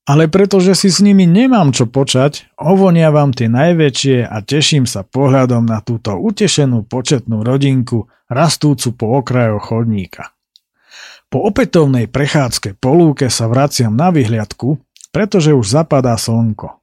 ale 0.08 0.24
pretože 0.24 0.72
si 0.72 0.88
s 0.88 1.04
nimi 1.04 1.28
nemám 1.28 1.68
čo 1.76 1.84
počať, 1.84 2.48
ovoniavam 2.56 3.36
tie 3.36 3.52
najväčšie 3.52 4.24
a 4.24 4.40
teším 4.40 4.88
sa 4.88 5.04
pohľadom 5.04 5.68
na 5.68 5.84
túto 5.84 6.16
utešenú 6.16 6.88
početnú 6.88 7.44
rodinku 7.44 8.08
rastúcu 8.32 8.96
po 8.96 9.20
okrajoch 9.20 9.68
chodníka. 9.68 10.32
Po 11.28 11.44
opätovnej 11.44 12.08
prechádzke 12.08 12.80
po 12.80 12.96
lúke 12.96 13.28
sa 13.28 13.52
vraciam 13.52 13.92
na 13.92 14.08
vyhliadku, 14.08 14.80
pretože 15.12 15.52
už 15.52 15.68
zapadá 15.68 16.16
slnko. 16.16 16.80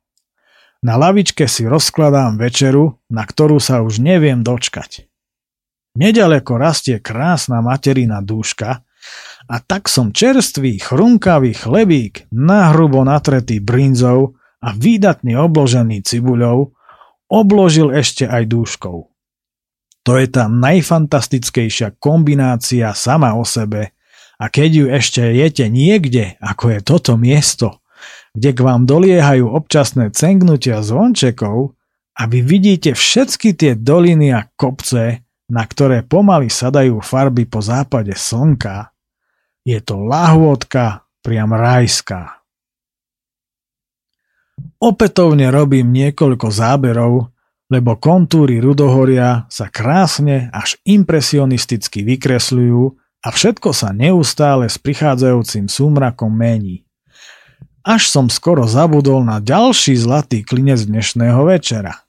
Na 0.85 1.01
lavičke 1.01 1.49
si 1.49 1.65
rozkladám 1.65 2.37
večeru, 2.37 3.01
na 3.09 3.25
ktorú 3.25 3.57
sa 3.57 3.81
už 3.81 3.97
neviem 4.05 4.45
dočkať. 4.45 5.09
Nedaleko 5.95 6.59
rastie 6.59 6.99
krásna 6.99 7.63
materina 7.63 8.19
dúška 8.19 8.83
a 9.47 9.55
tak 9.63 9.87
som 9.87 10.11
čerstvý, 10.11 10.83
chrunkavý 10.83 11.55
chlebík, 11.55 12.27
nahrubo 12.35 13.07
natretý 13.07 13.63
brinzou 13.63 14.35
a 14.59 14.75
výdatne 14.75 15.39
obložený 15.39 16.03
cibuľou, 16.03 16.75
obložil 17.31 17.95
ešte 17.95 18.27
aj 18.27 18.43
dúškou. 18.49 18.97
To 20.05 20.11
je 20.21 20.27
tá 20.29 20.45
najfantastickejšia 20.45 21.97
kombinácia 21.97 22.93
sama 22.93 23.33
o 23.33 23.47
sebe, 23.47 23.95
a 24.35 24.51
keď 24.51 24.69
ju 24.75 24.85
ešte 24.91 25.21
jete 25.31 25.65
niekde, 25.71 26.35
ako 26.43 26.75
je 26.75 26.79
toto 26.83 27.15
miesto, 27.15 27.79
kde 28.35 28.51
k 28.51 28.59
vám 28.59 28.83
doliehajú 28.83 29.47
občasné 29.47 30.11
cengnutia 30.11 30.83
zvončekov 30.83 31.73
a 32.19 32.21
vy 32.27 32.43
vidíte 32.43 32.93
všetky 32.93 33.55
tie 33.55 33.73
doliny 33.79 34.35
a 34.35 34.43
kopce, 34.59 35.24
na 35.49 35.63
ktoré 35.65 36.01
pomaly 36.01 36.49
sadajú 36.49 37.01
farby 37.01 37.45
po 37.45 37.61
západe 37.61 38.13
slnka, 38.17 38.89
je 39.65 39.77
to 39.81 39.97
lahôdka 40.01 41.05
priam 41.25 41.53
rajská. 41.53 42.45
Opätovne 44.77 45.49
robím 45.49 45.89
niekoľko 45.89 46.47
záberov, 46.53 47.33
lebo 47.65 47.97
kontúry 47.97 48.61
Rudohoria 48.61 49.49
sa 49.49 49.73
krásne 49.73 50.53
až 50.53 50.77
impresionisticky 50.85 52.05
vykresľujú 52.05 52.81
a 53.25 53.27
všetko 53.33 53.73
sa 53.73 53.89
neustále 53.89 54.69
s 54.69 54.77
prichádzajúcim 54.77 55.65
súmrakom 55.65 56.29
mení. 56.29 56.85
Až 57.81 58.09
som 58.09 58.29
skoro 58.29 58.69
zabudol 58.69 59.25
na 59.25 59.41
ďalší 59.41 59.97
zlatý 59.97 60.45
klinec 60.45 60.85
dnešného 60.85 61.41
večera. 61.49 62.04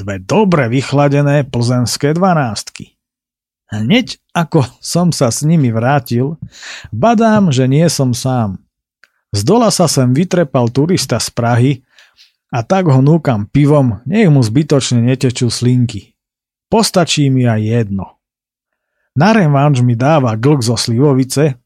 Dve 0.00 0.16
dobre 0.16 0.72
vychladené 0.72 1.44
plzenské 1.44 2.16
dvanástky. 2.16 2.96
Hneď 3.68 4.16
ako 4.32 4.64
som 4.80 5.12
sa 5.12 5.28
s 5.28 5.44
nimi 5.44 5.68
vrátil, 5.68 6.40
badám, 6.88 7.52
že 7.52 7.68
nie 7.68 7.84
som 7.92 8.16
sám. 8.16 8.56
Z 9.30 9.44
dola 9.44 9.68
sa 9.68 9.86
sem 9.86 10.10
vytrepal 10.16 10.72
turista 10.72 11.20
z 11.20 11.28
Prahy 11.30 11.72
a 12.48 12.64
tak 12.64 12.88
ho 12.88 13.04
núkam 13.04 13.44
pivom, 13.44 14.00
nech 14.08 14.26
mu 14.32 14.40
zbytočne 14.40 15.04
netečú 15.04 15.52
slinky. 15.52 16.16
Postačí 16.72 17.28
mi 17.28 17.44
aj 17.44 17.60
jedno. 17.60 18.18
Na 19.14 19.36
revanš 19.36 19.84
mi 19.84 19.94
dáva 19.94 20.32
glk 20.34 20.64
zo 20.64 20.80
slivovice, 20.80 21.60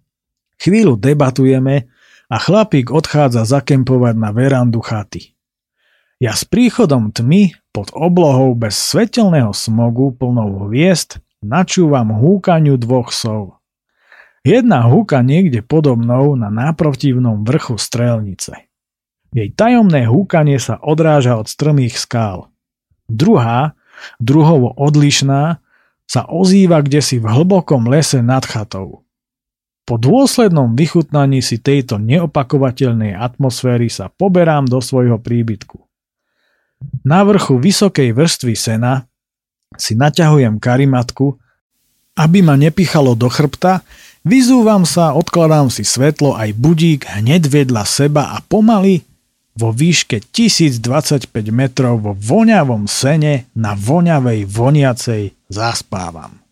chvíľu 0.59 0.99
debatujeme 0.99 1.87
a 2.27 2.37
chlapík 2.37 2.91
odchádza 2.91 3.47
zakempovať 3.47 4.15
na 4.19 4.35
verandu 4.35 4.83
chaty. 4.83 5.33
Ja 6.19 6.35
s 6.35 6.43
príchodom 6.43 7.15
tmy 7.15 7.64
pod 7.75 7.91
oblohou 7.91 8.55
bez 8.55 8.79
svetelného 8.79 9.51
smogu 9.51 10.15
plnou 10.15 10.71
hviezd 10.71 11.19
načúvam 11.43 12.15
húkaniu 12.15 12.79
dvoch 12.79 13.11
sov. 13.11 13.59
Jedna 14.47 14.87
húka 14.87 15.19
niekde 15.27 15.61
podobnou 15.61 16.39
na 16.39 16.55
náprotivnom 16.55 17.43
vrchu 17.43 17.75
strelnice. 17.75 18.71
Jej 19.35 19.51
tajomné 19.59 20.07
húkanie 20.07 20.63
sa 20.63 20.79
odráža 20.79 21.35
od 21.35 21.51
strmých 21.51 21.99
skál. 21.99 22.55
Druhá, 23.11 23.75
druhovo 24.23 24.71
odlišná, 24.79 25.59
sa 26.05 26.23
ozýva 26.29 26.85
kde 26.85 27.01
si 27.03 27.17
v 27.19 27.27
hlbokom 27.27 27.91
lese 27.91 28.23
nad 28.23 28.45
chatou. 28.47 29.03
Po 29.85 30.01
dôslednom 30.01 30.77
vychutnaní 30.77 31.45
si 31.45 31.61
tejto 31.61 32.01
neopakovateľnej 32.01 33.17
atmosféry 33.17 33.93
sa 33.93 34.09
poberám 34.09 34.65
do 34.65 34.81
svojho 34.81 35.21
príbytku. 35.21 35.84
Na 37.05 37.21
vrchu 37.25 37.61
vysokej 37.61 38.17
vrstvy 38.17 38.55
sena 38.57 39.05
si 39.77 39.99
naťahujem 39.99 40.57
karimatku, 40.63 41.37
aby 42.15 42.47
ma 42.47 42.55
nepichalo 42.55 43.19
do 43.19 43.27
chrbta, 43.27 43.83
vyzúvam 44.23 44.87
sa, 44.87 45.13
odkladám 45.13 45.69
si 45.69 45.83
svetlo 45.83 46.39
aj 46.39 46.55
budík 46.55 47.05
hneď 47.11 47.51
vedľa 47.51 47.85
seba 47.85 48.33
a 48.33 48.41
pomaly 48.41 49.03
vo 49.55 49.71
výške 49.71 50.23
1025 50.35 51.31
metrov 51.55 52.03
vo 52.03 52.13
voňavom 52.15 52.91
sene 52.91 53.47
na 53.55 53.79
voňavej 53.79 54.47
voniacej 54.51 55.23
zaspávam. 55.51 56.43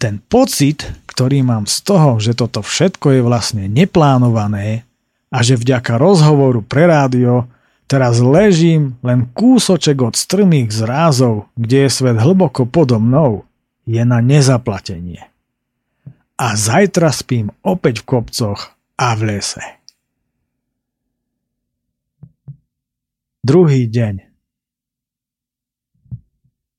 Ten 0.00 0.20
pocit, 0.24 0.88
ktorý 1.04 1.44
mám 1.44 1.68
z 1.68 1.76
toho, 1.84 2.16
že 2.16 2.32
toto 2.32 2.64
všetko 2.64 3.16
je 3.16 3.20
vlastne 3.20 3.64
neplánované 3.68 4.88
a 5.28 5.44
že 5.44 5.60
vďaka 5.60 6.00
rozhovoru 6.00 6.64
pre 6.64 6.88
rádio 6.88 7.44
teraz 7.90 8.22
ležím 8.22 8.94
len 9.02 9.26
kúsoček 9.34 9.98
od 9.98 10.14
strmých 10.14 10.70
zrázov, 10.70 11.50
kde 11.58 11.84
je 11.84 11.90
svet 11.90 12.22
hlboko 12.22 12.62
podo 12.62 13.02
mnou, 13.02 13.42
je 13.82 13.98
na 14.06 14.22
nezaplatenie. 14.22 15.26
A 16.38 16.54
zajtra 16.54 17.10
spím 17.10 17.50
opäť 17.66 18.06
v 18.06 18.16
kopcoch 18.16 18.78
a 18.94 19.18
v 19.18 19.34
lese. 19.34 19.64
Druhý 23.42 23.90
deň. 23.90 24.30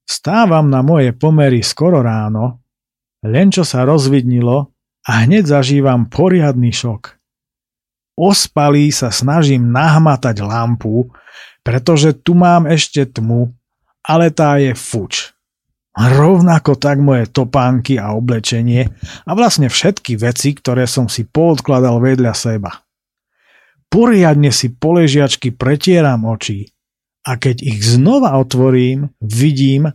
Vstávam 0.08 0.72
na 0.72 0.80
moje 0.80 1.12
pomery 1.12 1.60
skoro 1.66 2.00
ráno, 2.00 2.64
len 3.26 3.52
čo 3.52 3.68
sa 3.68 3.84
rozvidnilo 3.84 4.72
a 5.04 5.12
hneď 5.26 5.60
zažívam 5.60 6.08
poriadny 6.08 6.70
šok. 6.72 7.21
Ospalý 8.22 8.94
sa 8.94 9.10
snažím 9.10 9.74
nahmatať 9.74 10.46
lampu, 10.46 11.10
pretože 11.66 12.14
tu 12.14 12.38
mám 12.38 12.70
ešte 12.70 13.10
tmu, 13.10 13.50
ale 14.06 14.30
tá 14.30 14.62
je 14.62 14.78
fuč. 14.78 15.34
Rovnako 15.98 16.78
tak 16.78 17.02
moje 17.02 17.26
topánky 17.34 17.98
a 17.98 18.14
oblečenie 18.14 18.94
a 19.26 19.32
vlastne 19.34 19.74
všetky 19.74 20.22
veci, 20.22 20.54
ktoré 20.54 20.86
som 20.86 21.10
si 21.10 21.26
poodkladal 21.26 21.98
vedľa 21.98 22.34
seba. 22.38 22.86
Poriadne 23.90 24.54
si 24.54 24.70
poležiačky 24.72 25.52
pretieram 25.52 26.24
oči 26.24 26.70
a 27.26 27.36
keď 27.42 27.66
ich 27.66 27.82
znova 27.84 28.38
otvorím, 28.38 29.12
vidím, 29.20 29.90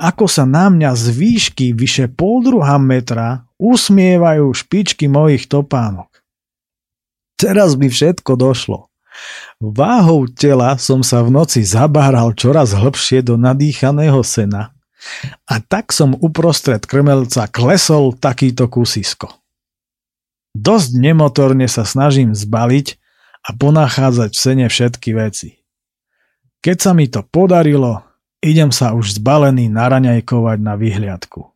ako 0.00 0.24
sa 0.26 0.48
na 0.48 0.72
mňa 0.72 0.96
z 0.96 1.04
výšky 1.12 1.66
vyše 1.76 2.08
pol 2.08 2.40
metra 2.80 3.44
usmievajú 3.60 4.48
špičky 4.50 5.08
mojich 5.12 5.46
topánok. 5.46 6.15
Teraz 7.36 7.76
by 7.76 7.92
všetko 7.92 8.32
došlo. 8.36 8.88
Váhou 9.60 10.28
tela 10.28 10.76
som 10.76 11.00
sa 11.00 11.24
v 11.24 11.32
noci 11.32 11.64
zabáral 11.64 12.36
čoraz 12.36 12.76
hlbšie 12.76 13.24
do 13.24 13.40
nadýchaného 13.40 14.20
sena 14.20 14.76
A 15.48 15.60
tak 15.62 15.92
som 15.94 16.16
uprostred 16.18 16.84
krmelca 16.84 17.48
klesol 17.48 18.12
takýto 18.16 18.68
kusisko. 18.68 19.32
Dosť 20.56 20.90
nemotorne 20.96 21.68
sa 21.68 21.84
snažím 21.84 22.32
zbaliť 22.32 22.96
a 23.46 23.52
ponachádzať 23.52 24.30
v 24.32 24.40
sene 24.40 24.66
všetky 24.66 25.10
veci. 25.12 25.60
Keď 26.64 26.76
sa 26.80 26.92
mi 26.96 27.06
to 27.06 27.22
podarilo, 27.22 28.02
idem 28.40 28.72
sa 28.72 28.96
už 28.96 29.20
zbalený 29.20 29.70
naraňajkovať 29.70 30.58
na 30.58 30.74
vyhliadku. 30.74 31.55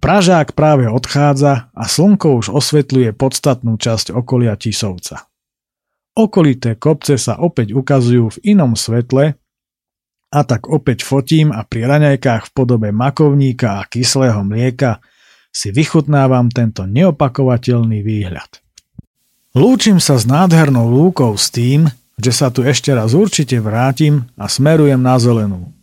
Pražák 0.00 0.56
práve 0.56 0.88
odchádza 0.88 1.68
a 1.76 1.84
slnko 1.84 2.40
už 2.40 2.46
osvetľuje 2.56 3.12
podstatnú 3.12 3.76
časť 3.76 4.16
okolia 4.16 4.56
Tisovca. 4.56 5.28
Okolité 6.16 6.74
kopce 6.76 7.20
sa 7.20 7.38
opäť 7.38 7.76
ukazujú 7.76 8.34
v 8.34 8.56
inom 8.56 8.74
svetle 8.74 9.36
a 10.30 10.40
tak 10.46 10.70
opäť 10.70 11.04
fotím 11.04 11.52
a 11.52 11.66
pri 11.66 11.86
raňajkách 11.86 12.48
v 12.48 12.54
podobe 12.54 12.88
makovníka 12.90 13.82
a 13.82 13.86
kyslého 13.86 14.40
mlieka 14.46 15.04
si 15.50 15.74
vychutnávam 15.74 16.48
tento 16.48 16.86
neopakovateľný 16.86 18.00
výhľad. 18.06 18.62
Lúčim 19.50 19.98
sa 19.98 20.14
s 20.14 20.24
nádhernou 20.30 20.86
lúkou 20.86 21.34
s 21.34 21.50
tým, 21.50 21.90
že 22.14 22.30
sa 22.30 22.54
tu 22.54 22.62
ešte 22.62 22.94
raz 22.94 23.18
určite 23.18 23.58
vrátim 23.58 24.30
a 24.38 24.46
smerujem 24.46 25.02
na 25.02 25.18
zelenú. 25.18 25.74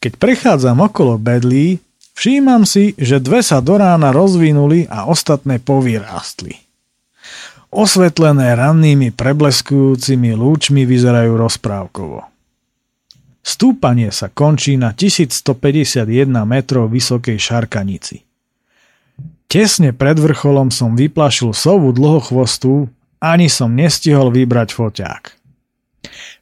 Keď 0.00 0.16
prechádzam 0.16 0.80
okolo 0.80 1.20
bedlí, 1.20 1.84
všímam 2.14 2.64
si, 2.64 2.94
že 2.96 3.20
dve 3.20 3.44
sa 3.44 3.60
do 3.60 3.76
rána 3.76 4.14
rozvinuli 4.14 4.86
a 4.88 5.06
ostatné 5.10 5.60
povyrástli. 5.60 6.56
Osvetlené 7.74 8.54
rannými 8.54 9.10
prebleskujúcimi 9.10 10.30
lúčmi 10.38 10.86
vyzerajú 10.86 11.34
rozprávkovo. 11.34 12.22
Stúpanie 13.44 14.08
sa 14.08 14.32
končí 14.32 14.78
na 14.80 14.96
1151 14.96 16.06
metrov 16.48 16.88
vysokej 16.88 17.36
šarkanici. 17.36 18.24
Tesne 19.44 19.92
pred 19.92 20.16
vrcholom 20.16 20.72
som 20.72 20.96
vyplašil 20.96 21.52
sovu 21.52 21.92
dlhochvostu, 21.92 22.88
ani 23.20 23.52
som 23.52 23.76
nestihol 23.76 24.32
vybrať 24.32 24.68
foťák. 24.72 25.22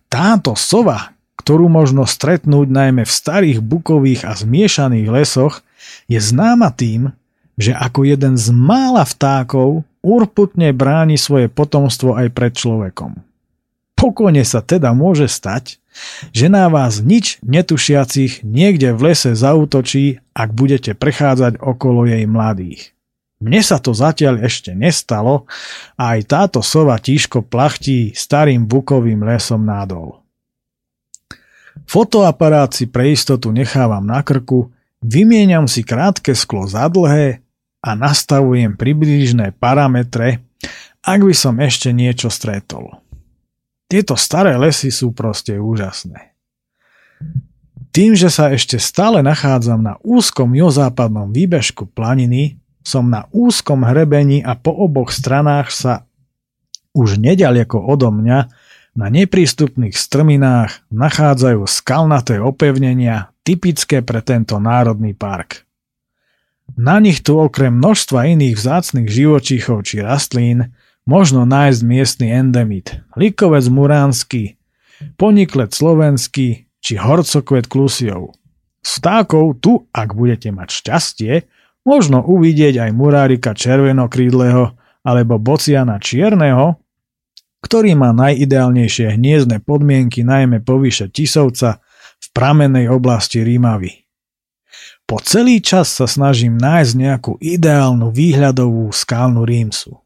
Táto 0.06 0.52
sova, 0.54 1.16
ktorú 1.42 1.66
možno 1.66 2.06
stretnúť 2.06 2.70
najmä 2.70 3.02
v 3.02 3.12
starých 3.12 3.58
bukových 3.58 4.22
a 4.30 4.38
zmiešaných 4.38 5.10
lesoch, 5.10 5.66
je 6.06 6.22
známa 6.22 6.70
tým, 6.70 7.10
že 7.58 7.74
ako 7.74 8.06
jeden 8.06 8.38
z 8.38 8.54
mála 8.54 9.02
vtákov 9.02 9.82
urputne 10.06 10.70
bráni 10.70 11.18
svoje 11.18 11.50
potomstvo 11.50 12.14
aj 12.14 12.30
pred 12.30 12.54
človekom. 12.54 13.18
Pokojne 13.98 14.42
sa 14.46 14.62
teda 14.62 14.94
môže 14.94 15.26
stať, 15.26 15.82
že 16.32 16.48
na 16.48 16.66
vás 16.70 17.04
nič 17.04 17.38
netušiacich 17.44 18.46
niekde 18.46 18.96
v 18.96 19.12
lese 19.12 19.36
zautočí, 19.36 20.22
ak 20.32 20.48
budete 20.54 20.96
prechádzať 20.96 21.60
okolo 21.60 22.08
jej 22.08 22.24
mladých. 22.24 22.94
Mne 23.42 23.58
sa 23.58 23.82
to 23.82 23.90
zatiaľ 23.90 24.46
ešte 24.46 24.70
nestalo 24.70 25.50
a 25.98 26.14
aj 26.14 26.20
táto 26.30 26.60
sova 26.62 26.94
tížko 27.02 27.42
plachtí 27.42 28.14
starým 28.14 28.62
bukovým 28.64 29.26
lesom 29.26 29.66
nádol. 29.66 30.21
Fotoaparát 31.88 32.72
si 32.72 32.88
pre 32.88 33.12
istotu 33.12 33.52
nechávam 33.52 34.04
na 34.04 34.20
krku, 34.24 34.72
vymieňam 35.02 35.68
si 35.68 35.82
krátke 35.82 36.32
sklo 36.36 36.68
za 36.68 36.88
dlhé 36.88 37.42
a 37.82 37.90
nastavujem 37.98 38.78
približné 38.78 39.56
parametre, 39.58 40.40
ak 41.02 41.20
by 41.20 41.34
som 41.34 41.58
ešte 41.58 41.90
niečo 41.90 42.30
stretol. 42.30 43.02
Tieto 43.90 44.16
staré 44.16 44.56
lesy 44.56 44.88
sú 44.88 45.12
proste 45.12 45.58
úžasné. 45.58 46.32
Tým, 47.92 48.16
že 48.16 48.32
sa 48.32 48.48
ešte 48.48 48.80
stále 48.80 49.20
nachádzam 49.20 49.84
na 49.84 50.00
úzkom 50.00 50.56
juhozápadnom 50.56 51.28
výbežku 51.28 51.84
planiny, 51.92 52.56
som 52.80 53.12
na 53.12 53.28
úzkom 53.36 53.84
hrebení 53.84 54.40
a 54.40 54.56
po 54.56 54.72
oboch 54.72 55.12
stranách 55.12 55.68
sa 55.68 55.92
už 56.96 57.20
nedaleko 57.20 57.84
odo 57.84 58.08
mňa 58.08 58.48
na 58.92 59.08
neprístupných 59.08 59.96
strminách 59.96 60.84
nachádzajú 60.92 61.64
skalnaté 61.64 62.38
opevnenia 62.38 63.32
typické 63.42 64.04
pre 64.04 64.20
tento 64.20 64.60
národný 64.60 65.16
park. 65.16 65.64
Na 66.76 67.00
nich 67.00 67.20
tu 67.20 67.36
okrem 67.36 67.72
množstva 67.72 68.32
iných 68.32 68.56
vzácnych 68.56 69.08
živočíchov 69.08 69.84
či 69.84 70.00
rastlín 70.00 70.72
možno 71.04 71.44
nájsť 71.44 71.80
miestny 71.84 72.28
endemit, 72.32 73.02
likovec 73.16 73.66
muránsky, 73.68 74.56
poniklet 75.20 75.74
slovenský 75.74 76.68
či 76.80 76.94
horcokvet 76.96 77.68
klusiov. 77.68 78.36
Vtákov 78.82 79.62
tu, 79.62 79.86
ak 79.92 80.16
budete 80.16 80.50
mať 80.50 80.68
šťastie, 80.68 81.34
Možno 81.82 82.22
uvidieť 82.22 82.78
aj 82.78 82.90
murárika 82.94 83.58
červenokrídleho 83.58 84.78
alebo 85.02 85.34
bociana 85.42 85.98
čierneho, 85.98 86.78
ktorý 87.62 87.94
má 87.94 88.10
najideálnejšie 88.10 89.14
hniezdne 89.14 89.62
podmienky 89.62 90.26
najmä 90.26 90.60
povyše 90.66 91.08
Tisovca 91.08 91.78
v 92.18 92.26
pramenej 92.34 92.90
oblasti 92.90 93.40
Rímavy. 93.40 94.02
Po 95.06 95.18
celý 95.22 95.62
čas 95.62 95.92
sa 95.94 96.06
snažím 96.10 96.58
nájsť 96.58 96.92
nejakú 96.98 97.32
ideálnu 97.38 98.10
výhľadovú 98.10 98.90
skálnu 98.90 99.46
rímsu. 99.46 100.02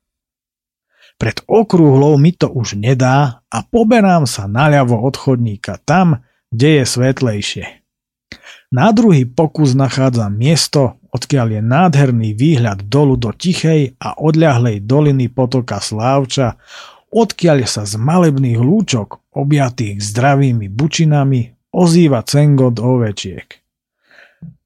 Pred 1.16 1.49
okrúhlou 1.49 2.21
mi 2.21 2.37
to 2.37 2.53
už 2.53 2.77
nedá 2.77 3.40
a 3.49 3.59
poberám 3.64 4.29
sa 4.29 4.45
naľavo 4.45 5.01
od 5.01 5.16
chodníka 5.16 5.81
tam, 5.88 6.21
kde 6.53 6.83
je 6.83 6.85
svetlejšie. 6.85 7.64
Na 8.69 8.90
druhý 8.92 9.25
pokus 9.25 9.73
nachádzam 9.73 10.35
miesto, 10.35 11.01
odkiaľ 11.14 11.57
je 11.57 11.62
nádherný 11.62 12.31
výhľad 12.37 12.85
dolu 12.90 13.16
do 13.16 13.33
tichej 13.33 13.97
a 13.97 14.19
odľahlej 14.19 14.85
doliny 14.85 15.33
potoka 15.33 15.81
Slávča, 15.81 16.59
odkiaľ 17.16 17.64
sa 17.64 17.88
z 17.88 17.96
malebných 17.96 18.61
lúčok, 18.61 19.24
objatých 19.33 20.05
zdravými 20.05 20.68
bučinami, 20.68 21.72
ozýva 21.72 22.20
cengot 22.20 22.76
ovečiek. 22.76 23.48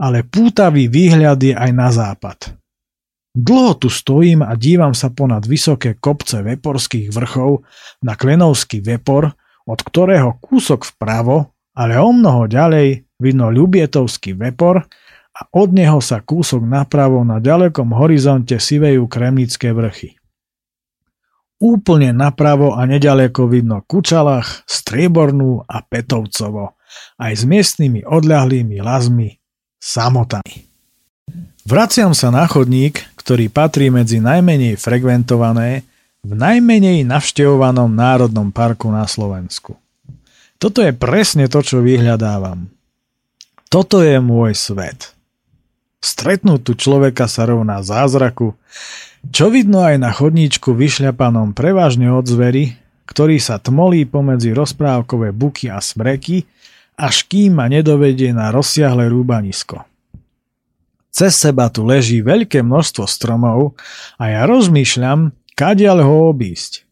Ale 0.02 0.26
pútavý 0.26 0.90
výhľad 0.90 1.38
je 1.38 1.54
aj 1.54 1.70
na 1.70 1.88
západ. 1.94 2.58
Dlho 3.30 3.78
tu 3.78 3.86
stojím 3.86 4.42
a 4.42 4.58
dívam 4.58 4.90
sa 4.90 5.06
ponad 5.14 5.46
vysoké 5.46 5.94
kopce 5.94 6.42
veporských 6.42 7.14
vrchov 7.14 7.62
na 8.02 8.18
Klenovský 8.18 8.82
vepor, 8.82 9.30
od 9.70 9.78
ktorého 9.86 10.42
kúsok 10.42 10.82
vpravo, 10.82 11.54
ale 11.78 11.94
o 11.94 12.10
mnoho 12.10 12.50
ďalej 12.50 13.06
vidno 13.22 13.54
Ľubietovský 13.54 14.34
vepor, 14.34 14.90
a 15.30 15.40
od 15.56 15.72
neho 15.72 16.02
sa 16.02 16.20
kúsok 16.20 16.60
napravo 16.66 17.22
na 17.24 17.40
ďalekom 17.40 17.96
horizonte 17.96 18.58
sivejú 18.60 19.08
kremnické 19.08 19.72
vrchy. 19.72 20.19
Úplne 21.60 22.16
napravo 22.16 22.72
a 22.72 22.88
nedaleko 22.88 23.44
vidno 23.44 23.84
Kučalach, 23.84 24.64
Striebornú 24.64 25.60
a 25.68 25.84
Petovcovo, 25.84 26.80
aj 27.20 27.32
s 27.36 27.42
miestnymi 27.44 28.08
odľahlými 28.08 28.80
lazmi 28.80 29.36
samotami. 29.76 30.64
Vraciam 31.68 32.16
sa 32.16 32.32
na 32.32 32.48
chodník, 32.48 33.04
ktorý 33.20 33.52
patrí 33.52 33.92
medzi 33.92 34.18
najmenej 34.24 34.80
frekventované 34.80 35.84
v 36.24 36.32
najmenej 36.32 37.04
navštevovanom 37.04 37.92
národnom 37.92 38.48
parku 38.48 38.88
na 38.88 39.04
Slovensku. 39.04 39.76
Toto 40.56 40.80
je 40.80 40.92
presne 40.92 41.48
to, 41.48 41.60
čo 41.60 41.84
vyhľadávam. 41.84 42.68
Toto 43.68 44.00
je 44.00 44.16
môj 44.20 44.56
svet. 44.56 45.12
Stretnúť 46.00 46.60
tu 46.64 46.72
človeka 46.76 47.28
sa 47.28 47.44
rovná 47.44 47.84
zázraku, 47.84 48.56
čo 49.28 49.52
vidno 49.52 49.84
aj 49.84 50.00
na 50.00 50.10
chodníčku 50.16 50.72
vyšľapanom 50.72 51.52
prevažne 51.52 52.08
od 52.08 52.24
zvery, 52.24 52.80
ktorý 53.04 53.36
sa 53.36 53.60
tmolí 53.60 54.08
pomedzi 54.08 54.56
rozprávkové 54.56 55.36
buky 55.36 55.68
a 55.68 55.82
smreky, 55.84 56.48
až 56.96 57.28
kým 57.28 57.60
ma 57.60 57.68
nedovedie 57.68 58.32
na 58.32 58.48
rozsiahle 58.48 59.12
rúbanisko. 59.12 59.84
Cez 61.10 61.36
seba 61.36 61.68
tu 61.68 61.84
leží 61.84 62.22
veľké 62.22 62.64
množstvo 62.64 63.04
stromov 63.04 63.76
a 64.16 64.30
ja 64.30 64.48
rozmýšľam, 64.48 65.36
kadiaľ 65.52 66.06
ho 66.06 66.16
obísť. 66.32 66.86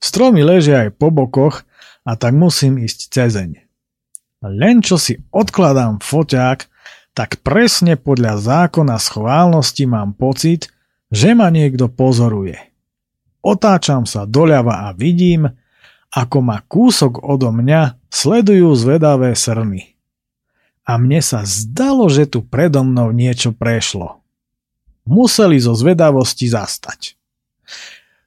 Stromy 0.00 0.40
ležia 0.40 0.88
aj 0.88 0.96
po 0.96 1.12
bokoch 1.12 1.66
a 2.06 2.16
tak 2.16 2.32
musím 2.32 2.80
ísť 2.80 3.12
cezeň. 3.12 3.50
Len 4.40 4.80
čo 4.80 4.96
si 4.96 5.20
odkladám 5.28 6.00
foťák, 6.00 6.58
tak 7.12 7.44
presne 7.44 8.00
podľa 8.00 8.40
zákona 8.40 8.96
schválnosti 8.96 9.84
mám 9.84 10.16
pocit, 10.16 10.72
že 11.10 11.34
ma 11.34 11.50
niekto 11.50 11.90
pozoruje. 11.90 12.56
Otáčam 13.42 14.06
sa 14.06 14.24
doľava 14.24 14.88
a 14.88 14.94
vidím, 14.94 15.50
ako 16.10 16.38
ma 16.42 16.62
kúsok 16.62 17.22
odo 17.22 17.50
mňa 17.54 18.10
sledujú 18.10 18.74
zvedavé 18.74 19.34
srny. 19.34 19.94
A 20.86 20.98
mne 20.98 21.22
sa 21.22 21.46
zdalo, 21.46 22.10
že 22.10 22.26
tu 22.26 22.42
predo 22.42 22.82
mnou 22.82 23.14
niečo 23.14 23.54
prešlo. 23.54 24.18
Museli 25.06 25.62
zo 25.62 25.74
zvedavosti 25.74 26.50
zastať. 26.50 27.14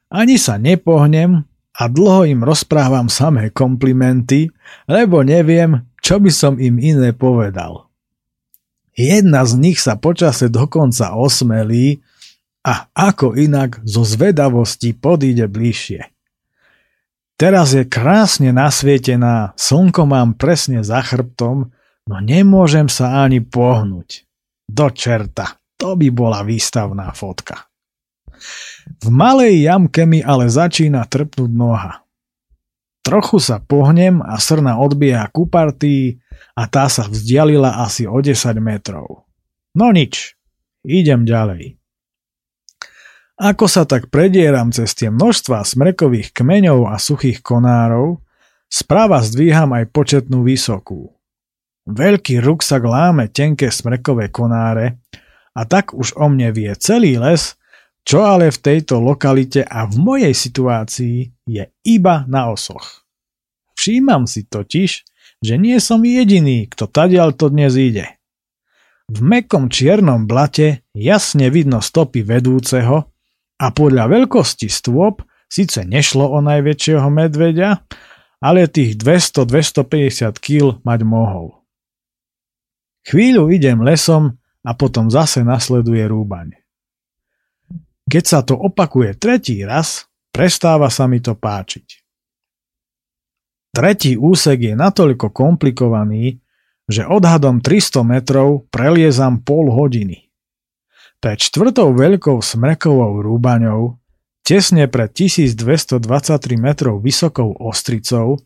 Ani 0.08 0.40
sa 0.40 0.56
nepohnem 0.56 1.44
a 1.74 1.82
dlho 1.90 2.24
im 2.24 2.40
rozprávam 2.40 3.10
samé 3.10 3.50
komplimenty, 3.50 4.48
lebo 4.88 5.20
neviem, 5.26 5.84
čo 6.00 6.22
by 6.22 6.30
som 6.30 6.56
im 6.56 6.78
iné 6.78 7.10
povedal. 7.12 7.90
Jedna 8.94 9.42
z 9.42 9.58
nich 9.58 9.82
sa 9.82 9.98
počase 9.98 10.46
dokonca 10.46 11.18
osmelí 11.18 11.98
a 12.64 12.88
ako 12.96 13.36
inak 13.36 13.84
zo 13.84 14.08
zvedavosti 14.08 14.96
podíde 14.96 15.44
bližšie. 15.52 16.08
Teraz 17.36 17.76
je 17.76 17.84
krásne 17.84 18.56
nasvietená, 18.56 19.52
slnko 19.60 20.08
mám 20.08 20.38
presne 20.38 20.80
za 20.80 21.04
chrbtom, 21.04 21.68
no 22.08 22.16
nemôžem 22.24 22.88
sa 22.88 23.26
ani 23.26 23.44
pohnúť. 23.44 24.24
Do 24.64 24.88
čerta, 24.88 25.60
to 25.76 25.92
by 25.92 26.08
bola 26.08 26.40
výstavná 26.40 27.12
fotka. 27.12 27.68
V 29.04 29.08
malej 29.12 29.68
jamke 29.68 30.08
mi 30.08 30.24
ale 30.24 30.48
začína 30.48 31.04
trpnúť 31.04 31.52
noha. 31.52 32.00
Trochu 33.04 33.36
sa 33.36 33.60
pohnem 33.60 34.24
a 34.24 34.40
srna 34.40 34.80
odbieha 34.80 35.28
ku 35.28 35.44
partii 35.44 36.16
a 36.56 36.64
tá 36.64 36.88
sa 36.88 37.04
vzdialila 37.04 37.84
asi 37.84 38.08
o 38.08 38.16
10 38.16 38.56
metrov. 38.64 39.28
No 39.76 39.92
nič, 39.92 40.38
idem 40.86 41.28
ďalej. 41.28 41.76
Ako 43.34 43.66
sa 43.66 43.82
tak 43.82 44.14
predieram 44.14 44.70
cez 44.70 44.94
tie 44.94 45.10
množstva 45.10 45.66
smrekových 45.66 46.30
kmeňov 46.30 46.86
a 46.86 47.02
suchých 47.02 47.42
konárov, 47.42 48.22
správa 48.70 49.18
zdvíham 49.26 49.74
aj 49.74 49.90
početnú 49.90 50.46
vysokú. 50.46 51.10
Veľký 51.84 52.38
ruksak 52.38 52.86
láme 52.86 53.28
tenké 53.28 53.74
smrekové 53.74 54.30
konáre 54.30 55.02
a 55.52 55.66
tak 55.66 55.92
už 55.92 56.14
o 56.14 56.30
mne 56.30 56.54
vie 56.54 56.70
celý 56.78 57.18
les, 57.18 57.58
čo 58.06 58.22
ale 58.22 58.54
v 58.54 58.58
tejto 58.60 59.02
lokalite 59.02 59.66
a 59.66 59.82
v 59.88 59.94
mojej 59.98 60.34
situácii 60.34 61.48
je 61.48 61.64
iba 61.84 62.22
na 62.30 62.54
osoch. 62.54 63.02
Všímam 63.74 64.30
si 64.30 64.46
totiž, 64.46 64.90
že 65.42 65.54
nie 65.58 65.76
som 65.82 66.06
jediný, 66.06 66.70
kto 66.70 66.86
tadiaľ 66.86 67.34
to 67.34 67.50
dnes 67.50 67.74
ide. 67.74 68.14
V 69.10 69.20
mekom 69.20 69.68
čiernom 69.68 70.24
blate 70.24 70.86
jasne 70.96 71.52
vidno 71.52 71.84
stopy 71.84 72.24
vedúceho, 72.24 73.13
a 73.60 73.66
podľa 73.70 74.10
veľkosti 74.10 74.66
stôp 74.66 75.22
síce 75.46 75.86
nešlo 75.86 76.26
o 76.26 76.38
najväčšieho 76.42 77.06
medveďa, 77.06 77.86
ale 78.42 78.66
tých 78.66 78.98
200-250 78.98 80.36
kg 80.42 80.82
mať 80.82 81.00
mohol. 81.06 81.64
Chvíľu 83.04 83.52
idem 83.52 83.84
lesom 83.84 84.36
a 84.64 84.70
potom 84.72 85.12
zase 85.12 85.44
nasleduje 85.44 86.02
rúbaň. 86.08 86.56
Keď 88.04 88.24
sa 88.24 88.40
to 88.44 88.56
opakuje 88.56 89.16
tretí 89.16 89.64
raz, 89.64 90.08
prestáva 90.32 90.88
sa 90.92 91.08
mi 91.08 91.20
to 91.20 91.36
páčiť. 91.36 92.04
Tretí 93.74 94.14
úsek 94.14 94.70
je 94.70 94.74
natoľko 94.76 95.34
komplikovaný, 95.34 96.38
že 96.84 97.08
odhadom 97.08 97.58
300 97.64 98.04
metrov 98.04 98.68
preliezam 98.68 99.40
pol 99.40 99.72
hodiny. 99.72 100.30
Pred 101.24 101.40
štvrtou 101.40 101.96
veľkou 101.96 102.36
smrekovou 102.44 103.24
rúbaňou, 103.24 103.96
tesne 104.44 104.84
pred 104.92 105.08
1223 105.08 106.04
metrov 106.60 107.00
vysokou 107.00 107.56
ostricou, 107.64 108.44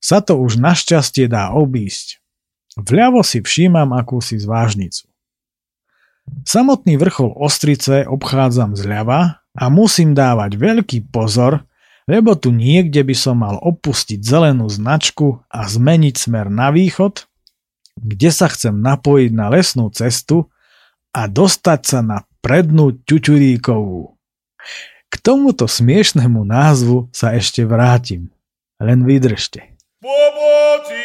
sa 0.00 0.24
to 0.24 0.40
už 0.40 0.56
našťastie 0.56 1.28
dá 1.28 1.52
obísť. 1.52 2.24
Vľavo 2.80 3.20
si 3.20 3.44
všímam 3.44 3.92
akúsi 3.92 4.40
zvážnicu. 4.40 5.04
Samotný 6.48 6.96
vrchol 6.96 7.36
Ostrice 7.36 8.08
obchádzam 8.08 8.80
zľava 8.80 9.44
a 9.52 9.64
musím 9.68 10.16
dávať 10.16 10.56
veľký 10.56 11.12
pozor, 11.12 11.68
lebo 12.08 12.32
tu 12.32 12.48
niekde 12.48 13.04
by 13.04 13.12
som 13.12 13.44
mal 13.44 13.60
opustiť 13.60 14.24
zelenú 14.24 14.72
značku 14.72 15.44
a 15.52 15.68
zmeniť 15.68 16.16
smer 16.16 16.48
na 16.48 16.72
východ, 16.72 17.28
kde 18.00 18.32
sa 18.32 18.48
chcem 18.48 18.72
napojiť 18.72 19.36
na 19.36 19.52
lesnú 19.52 19.92
cestu, 19.92 20.48
a 21.16 21.24
dostať 21.24 21.80
sa 21.80 22.04
na 22.04 22.18
prednú 22.44 22.92
ťuťuríkovú. 23.08 24.12
K 25.08 25.14
tomuto 25.24 25.64
smiešnemu 25.64 26.44
názvu 26.44 27.08
sa 27.08 27.32
ešte 27.32 27.64
vrátim. 27.64 28.28
Len 28.76 29.08
vydržte. 29.08 29.72
Pomoci! 30.04 30.95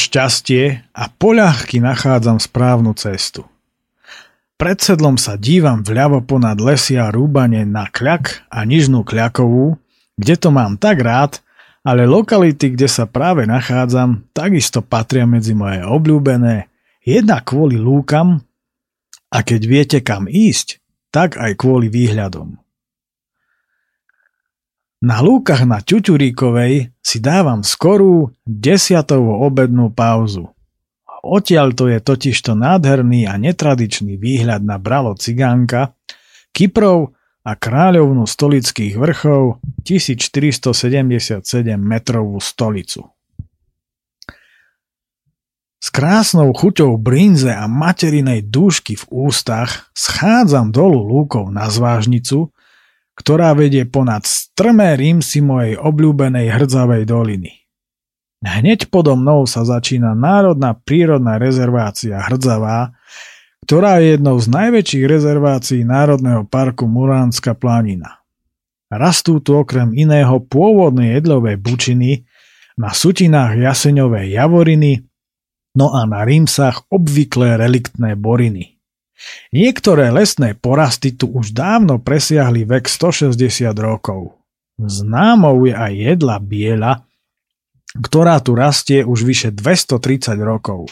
Šťastie 0.00 0.64
a 0.96 1.04
poľahky 1.12 1.84
nachádzam 1.84 2.40
správnu 2.40 2.96
cestu. 2.96 3.44
Pred 4.56 4.80
sedlom 4.80 5.16
sa 5.16 5.40
dívam 5.40 5.80
vľavo 5.80 6.24
ponad 6.24 6.60
lesia 6.60 7.08
rúbanie 7.08 7.64
na 7.64 7.88
kľak 7.88 8.44
a 8.52 8.64
nižnú 8.64 9.04
kľakovú, 9.04 9.76
kde 10.20 10.34
to 10.36 10.48
mám 10.52 10.76
tak 10.76 11.00
rád, 11.00 11.40
ale 11.80 12.04
lokality, 12.04 12.76
kde 12.76 12.88
sa 12.88 13.08
práve 13.08 13.48
nachádzam, 13.48 14.28
takisto 14.36 14.84
patria 14.84 15.24
medzi 15.24 15.56
moje 15.56 15.80
obľúbené, 15.80 16.68
jedna 17.00 17.40
kvôli 17.40 17.80
lúkam 17.80 18.44
a 19.32 19.38
keď 19.40 19.60
viete 19.64 19.98
kam 20.04 20.28
ísť, 20.28 20.76
tak 21.08 21.40
aj 21.40 21.56
kvôli 21.56 21.88
výhľadom. 21.88 22.60
Na 25.00 25.24
lúkach 25.24 25.64
na 25.64 25.80
Ťuťuríkovej 25.80 26.92
si 27.00 27.18
dávam 27.24 27.64
skorú 27.64 28.36
desiatovú 28.44 29.40
obednú 29.48 29.88
pauzu. 29.88 30.52
Odtiaľ 31.24 31.72
to 31.72 31.88
je 31.88 32.04
totižto 32.04 32.52
nádherný 32.52 33.24
a 33.24 33.40
netradičný 33.40 34.20
výhľad 34.20 34.60
na 34.60 34.76
bralo 34.76 35.16
Cigánka, 35.16 35.96
Kyprov 36.52 37.16
a 37.40 37.56
kráľovnú 37.56 38.28
stolických 38.28 39.00
vrchov 39.00 39.64
1477 39.88 41.48
metrovú 41.80 42.36
stolicu. 42.36 43.08
S 45.80 45.88
krásnou 45.88 46.52
chuťou 46.52 47.00
brinze 47.00 47.48
a 47.48 47.64
materinej 47.64 48.44
dúšky 48.44 49.00
v 49.00 49.32
ústach 49.32 49.88
schádzam 49.96 50.68
dolu 50.76 51.00
lúkov 51.00 51.48
na 51.48 51.72
zvážnicu, 51.72 52.52
ktorá 53.20 53.52
vedie 53.52 53.84
ponad 53.84 54.24
strmé 54.24 54.96
rímsy 54.96 55.44
mojej 55.44 55.76
obľúbenej 55.76 56.48
hrdzavej 56.56 57.04
doliny. 57.04 57.52
Hneď 58.40 58.88
podo 58.88 59.20
mnou 59.20 59.44
sa 59.44 59.68
začína 59.68 60.16
Národná 60.16 60.72
prírodná 60.72 61.36
rezervácia 61.36 62.24
Hrdzavá, 62.24 62.96
ktorá 63.68 64.00
je 64.00 64.16
jednou 64.16 64.40
z 64.40 64.48
najväčších 64.48 65.04
rezervácií 65.04 65.84
Národného 65.84 66.48
parku 66.48 66.88
Muránska 66.88 67.52
planina. 67.52 68.24
Rastú 68.88 69.44
tu 69.44 69.60
okrem 69.60 69.92
iného 69.92 70.40
pôvodné 70.40 71.20
jedlové 71.20 71.60
bučiny, 71.60 72.24
na 72.80 72.96
sutinách 72.96 73.60
jaseňové 73.60 74.32
javoriny, 74.32 75.04
no 75.76 75.92
a 75.92 76.08
na 76.08 76.24
rímsach 76.24 76.88
obvyklé 76.88 77.60
reliktné 77.60 78.16
boriny. 78.16 78.79
Niektoré 79.52 80.08
lesné 80.14 80.56
porasty 80.56 81.12
tu 81.12 81.28
už 81.28 81.52
dávno 81.52 82.00
presiahli 82.00 82.64
vek 82.64 82.88
160 82.88 83.36
rokov. 83.76 84.40
Známou 84.80 85.68
je 85.68 85.74
aj 85.76 85.92
jedla 85.92 86.36
biela, 86.40 86.92
ktorá 87.98 88.40
tu 88.40 88.56
rastie 88.56 89.04
už 89.04 89.26
vyše 89.26 89.48
230 89.52 90.40
rokov. 90.40 90.88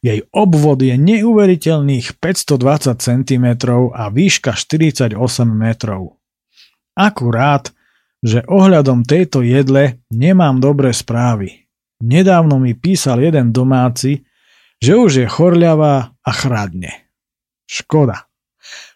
Jej 0.00 0.24
obvod 0.30 0.80
je 0.80 0.94
neuveriteľných 0.94 2.20
520 2.22 2.94
cm 2.94 3.46
a 3.92 4.04
výška 4.08 4.54
48 4.54 5.18
metrov. 5.50 6.16
Akurát, 6.94 7.74
že 8.22 8.42
ohľadom 8.46 9.06
tejto 9.06 9.42
jedle 9.42 10.02
nemám 10.10 10.58
dobré 10.62 10.94
správy. 10.94 11.68
Nedávno 11.98 12.62
mi 12.62 12.78
písal 12.78 13.22
jeden 13.22 13.50
domáci, 13.50 14.22
že 14.78 14.94
už 14.94 15.10
je 15.22 15.26
chorľavá 15.26 16.14
a 16.22 16.30
chradne. 16.30 17.07
Škoda. 17.68 18.24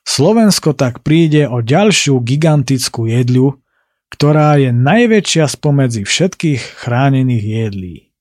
Slovensko 0.03 0.73
tak 0.73 1.05
príde 1.05 1.45
o 1.45 1.61
ďalšiu 1.61 2.19
gigantickú 2.25 3.05
jedľu, 3.07 3.61
ktorá 4.09 4.57
je 4.57 4.73
najväčšia 4.73 5.45
spomedzi 5.47 6.09
všetkých 6.09 6.61
chránených 6.81 7.45
jedlí 7.45 8.13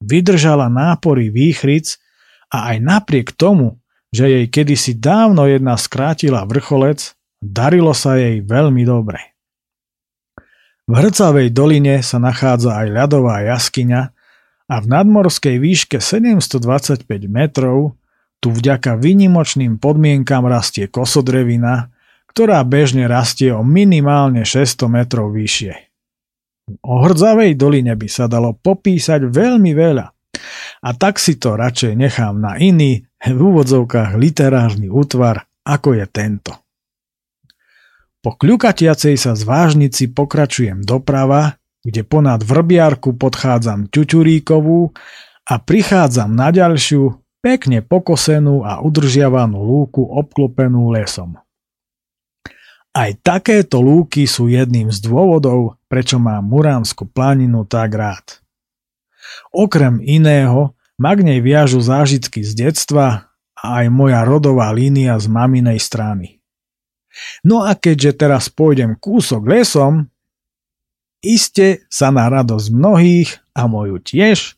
vydržala 0.00 0.72
nápory 0.72 1.28
výchric 1.28 2.00
a 2.50 2.74
aj 2.74 2.76
napriek 2.80 3.36
tomu, 3.36 3.78
že 4.10 4.26
jej 4.26 4.46
kedysi 4.50 4.98
dávno 4.98 5.46
jedna 5.46 5.78
skrátila 5.78 6.42
vrcholec, 6.48 7.14
darilo 7.38 7.94
sa 7.94 8.18
jej 8.18 8.42
veľmi 8.42 8.82
dobre. 8.82 9.36
V 10.90 10.98
Hrcavej 10.98 11.54
doline 11.54 12.02
sa 12.02 12.18
nachádza 12.18 12.74
aj 12.74 12.88
ľadová 12.90 13.46
jaskyňa 13.46 14.02
a 14.66 14.74
v 14.82 14.86
nadmorskej 14.90 15.62
výške 15.62 16.02
725 16.02 17.06
metrov 17.30 17.94
tu 18.40 18.48
vďaka 18.48 18.96
výnimočným 18.96 19.76
podmienkam 19.76 20.48
rastie 20.48 20.88
kosodrevina, 20.88 21.92
ktorá 22.32 22.64
bežne 22.64 23.04
rastie 23.04 23.52
o 23.52 23.60
minimálne 23.60 24.48
600 24.48 24.88
metrov 24.88 25.36
vyššie. 25.36 25.76
O 26.80 27.04
hrdzavej 27.04 27.58
doline 27.58 27.92
by 27.92 28.08
sa 28.08 28.30
dalo 28.30 28.56
popísať 28.56 29.28
veľmi 29.28 29.76
veľa. 29.76 30.06
A 30.80 30.90
tak 30.96 31.20
si 31.20 31.36
to 31.36 31.58
radšej 31.58 31.92
nechám 31.98 32.40
na 32.40 32.56
iný, 32.56 33.04
v 33.20 33.36
úvodzovkách 33.36 34.16
literárny 34.16 34.88
útvar, 34.88 35.44
ako 35.68 35.92
je 35.92 36.06
tento. 36.08 36.52
Po 38.20 38.36
kľukatiacej 38.36 39.16
sa 39.20 39.36
zvážnici 39.36 40.08
pokračujem 40.12 40.80
doprava, 40.84 41.60
kde 41.84 42.04
ponad 42.04 42.44
vrbiarku 42.44 43.16
podchádzam 43.16 43.88
Ťuťuríkovú 43.92 44.80
a 45.48 45.54
prichádzam 45.56 46.32
na 46.32 46.48
ďalšiu, 46.52 47.20
pekne 47.40 47.80
pokosenú 47.80 48.64
a 48.64 48.80
udržiavanú 48.84 49.60
lúku 49.60 50.04
obklopenú 50.04 50.92
lesom. 50.92 51.40
Aj 52.90 53.10
takéto 53.22 53.78
lúky 53.78 54.26
sú 54.26 54.50
jedným 54.50 54.90
z 54.90 54.98
dôvodov, 55.04 55.78
prečo 55.86 56.18
mám 56.18 56.42
Muránsku 56.46 57.06
planinu 57.06 57.62
tak 57.64 57.94
rád. 57.94 58.42
Okrem 59.54 60.02
iného 60.02 60.74
ma 60.98 61.14
k 61.14 61.22
nej 61.22 61.40
viažu 61.40 61.78
zážitky 61.80 62.42
z 62.42 62.66
detstva 62.66 63.30
a 63.56 63.66
aj 63.84 63.86
moja 63.94 64.26
rodová 64.26 64.74
línia 64.74 65.16
z 65.22 65.30
maminej 65.30 65.78
strany. 65.78 66.42
No 67.46 67.62
a 67.62 67.78
keďže 67.78 68.26
teraz 68.26 68.50
pôjdem 68.50 68.98
kúsok 68.98 69.46
lesom, 69.46 70.10
iste 71.20 71.84
sa 71.92 72.08
na 72.12 72.28
radosť 72.28 72.66
mnohých 72.72 73.30
a 73.56 73.68
moju 73.68 74.00
tiež 74.00 74.56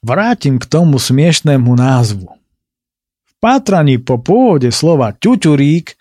vrátim 0.00 0.62
k 0.62 0.66
tomu 0.66 0.98
smiešnému 0.98 1.74
názvu. 1.74 2.30
V 3.26 3.32
pátraní 3.42 4.00
po 4.00 4.18
pôvode 4.18 4.70
slova 4.70 5.12
ťuťurík 5.12 5.98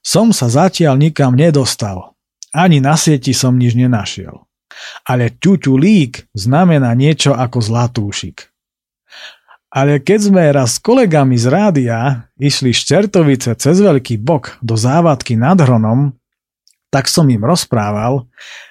som 0.00 0.30
sa 0.30 0.46
zatiaľ 0.46 0.96
nikam 0.96 1.34
nedostal. 1.34 2.14
Ani 2.54 2.80
na 2.80 2.96
sieti 2.96 3.36
som 3.36 3.58
nič 3.58 3.76
nenašiel. 3.76 4.46
Ale 5.04 5.34
ťuťulík 5.34 6.32
znamená 6.32 6.94
niečo 6.96 7.36
ako 7.36 7.58
zlatúšik. 7.60 8.48
Ale 9.76 10.00
keď 10.00 10.20
sme 10.32 10.42
raz 10.54 10.78
s 10.78 10.80
kolegami 10.80 11.36
z 11.36 11.46
rádia 11.52 11.98
išli 12.40 12.72
z 12.72 12.80
Čertovice 12.86 13.52
cez 13.60 13.76
Veľký 13.82 14.16
bok 14.16 14.56
do 14.64 14.72
závadky 14.72 15.36
nad 15.36 15.60
Hronom, 15.60 16.16
tak 16.96 17.12
som 17.12 17.28
im 17.28 17.44
rozprával, 17.44 18.24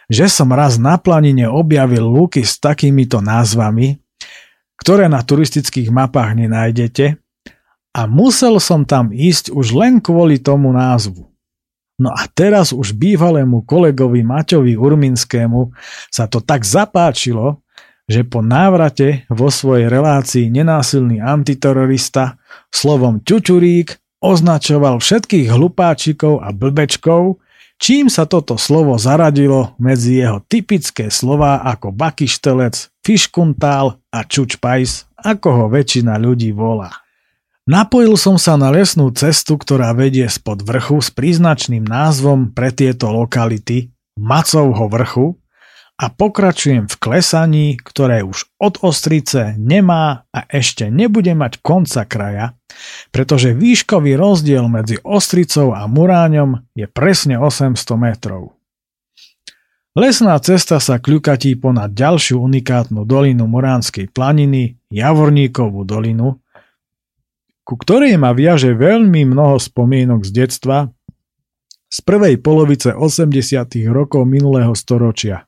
že 0.10 0.26
som 0.26 0.50
raz 0.50 0.82
na 0.82 0.98
planine 0.98 1.46
objavil 1.46 2.02
lúky 2.02 2.42
s 2.42 2.58
takýmito 2.58 3.22
názvami, 3.22 4.02
ktoré 4.82 5.06
na 5.06 5.22
turistických 5.22 5.94
mapách 5.94 6.34
nenájdete 6.34 7.22
a 7.94 8.02
musel 8.10 8.58
som 8.58 8.82
tam 8.82 9.14
ísť 9.14 9.54
už 9.54 9.78
len 9.78 10.02
kvôli 10.02 10.42
tomu 10.42 10.74
názvu. 10.74 11.30
No 12.02 12.10
a 12.10 12.26
teraz 12.26 12.74
už 12.74 12.98
bývalému 12.98 13.62
kolegovi 13.62 14.26
Maťovi 14.26 14.74
Urminskému 14.74 15.70
sa 16.10 16.26
to 16.26 16.42
tak 16.42 16.66
zapáčilo, 16.66 17.62
že 18.10 18.26
po 18.26 18.42
návrate 18.42 19.30
vo 19.30 19.54
svojej 19.54 19.86
relácii 19.86 20.50
nenásilný 20.50 21.22
antiterorista 21.22 22.42
slovom 22.74 23.22
ťučurík 23.22 24.02
označoval 24.18 24.98
všetkých 24.98 25.54
hlupáčikov 25.54 26.42
a 26.42 26.50
blbečkov, 26.50 27.45
čím 27.82 28.12
sa 28.12 28.28
toto 28.28 28.60
slovo 28.60 28.96
zaradilo 29.00 29.76
medzi 29.80 30.20
jeho 30.22 30.44
typické 30.46 31.08
slová 31.14 31.62
ako 31.64 31.92
bakyštelec, 31.96 32.92
fiškuntál 33.06 34.02
a 34.10 34.20
čučpajs, 34.26 35.08
ako 35.20 35.48
ho 35.52 35.66
väčšina 35.72 36.18
ľudí 36.20 36.52
volá. 36.52 36.92
Napojil 37.66 38.14
som 38.14 38.38
sa 38.38 38.54
na 38.62 38.70
lesnú 38.70 39.10
cestu, 39.10 39.58
ktorá 39.58 39.90
vedie 39.98 40.30
spod 40.30 40.62
vrchu 40.62 41.02
s 41.02 41.10
príznačným 41.10 41.82
názvom 41.82 42.54
pre 42.54 42.70
tieto 42.70 43.10
lokality 43.10 43.90
Macovho 44.16 44.86
vrchu 44.86 45.34
a 45.96 46.12
pokračujem 46.12 46.92
v 46.92 46.96
klesaní, 47.00 47.68
ktoré 47.80 48.28
už 48.28 48.52
od 48.60 48.84
Ostrice 48.84 49.56
nemá 49.56 50.28
a 50.36 50.44
ešte 50.52 50.92
nebude 50.92 51.32
mať 51.32 51.64
konca 51.64 52.04
kraja, 52.04 52.60
pretože 53.16 53.56
výškový 53.56 54.20
rozdiel 54.20 54.68
medzi 54.68 55.00
Ostricou 55.08 55.72
a 55.72 55.88
Muráňom 55.88 56.68
je 56.76 56.84
presne 56.92 57.40
800 57.40 57.80
metrov. 57.96 58.60
Lesná 59.96 60.36
cesta 60.44 60.84
sa 60.84 61.00
kľukatí 61.00 61.56
ponad 61.56 61.96
ďalšiu 61.96 62.44
unikátnu 62.44 63.08
dolinu 63.08 63.48
Muránskej 63.48 64.12
planiny, 64.12 64.76
Javorníkovú 64.92 65.88
dolinu, 65.88 66.44
ku 67.64 67.80
ktorej 67.80 68.20
ma 68.20 68.36
viaže 68.36 68.76
veľmi 68.76 69.24
mnoho 69.24 69.56
spomienok 69.56 70.28
z 70.28 70.32
detstva 70.44 70.92
z 71.88 71.98
prvej 72.04 72.44
polovice 72.44 72.92
80. 72.92 73.32
rokov 73.88 74.28
minulého 74.28 74.76
storočia. 74.76 75.48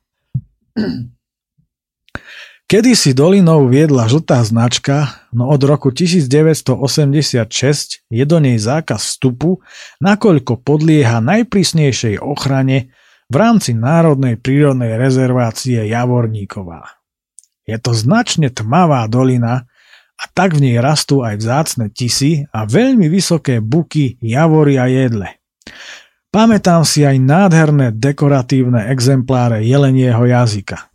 Kedy 2.67 2.99
si 2.99 3.15
dolinou 3.15 3.71
viedla 3.71 4.11
žltá 4.11 4.43
značka, 4.43 5.23
no 5.31 5.47
od 5.47 5.63
roku 5.63 5.87
1986 5.87 7.47
je 8.11 8.23
do 8.27 8.37
nej 8.43 8.59
zákaz 8.59 9.15
vstupu, 9.15 9.63
nakoľko 10.03 10.67
podlieha 10.67 11.23
najprísnejšej 11.23 12.19
ochrane 12.19 12.91
v 13.31 13.35
rámci 13.39 13.71
Národnej 13.71 14.35
prírodnej 14.35 14.99
rezervácie 14.99 15.87
Javorníková. 15.87 16.99
Je 17.63 17.79
to 17.79 17.95
značne 17.95 18.51
tmavá 18.51 19.07
dolina 19.07 19.63
a 20.19 20.23
tak 20.35 20.59
v 20.59 20.67
nej 20.67 20.75
rastú 20.83 21.23
aj 21.23 21.39
vzácne 21.39 21.87
tisy 21.87 22.51
a 22.51 22.67
veľmi 22.67 23.07
vysoké 23.07 23.63
buky, 23.63 24.19
javory 24.19 24.75
a 24.75 24.91
jedle. 24.91 25.39
Pamätám 26.27 26.83
si 26.83 27.07
aj 27.07 27.17
nádherné 27.23 27.95
dekoratívne 27.95 28.91
exempláre 28.91 29.63
jelenieho 29.63 30.27
jazyka. 30.27 30.91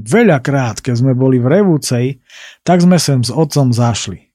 Veľakrát, 0.00 0.80
keď 0.80 0.94
sme 0.96 1.12
boli 1.12 1.36
v 1.36 1.60
Revúcej, 1.60 2.24
tak 2.64 2.80
sme 2.80 2.96
sem 2.96 3.20
s 3.20 3.28
otcom 3.28 3.70
zašli. 3.74 4.32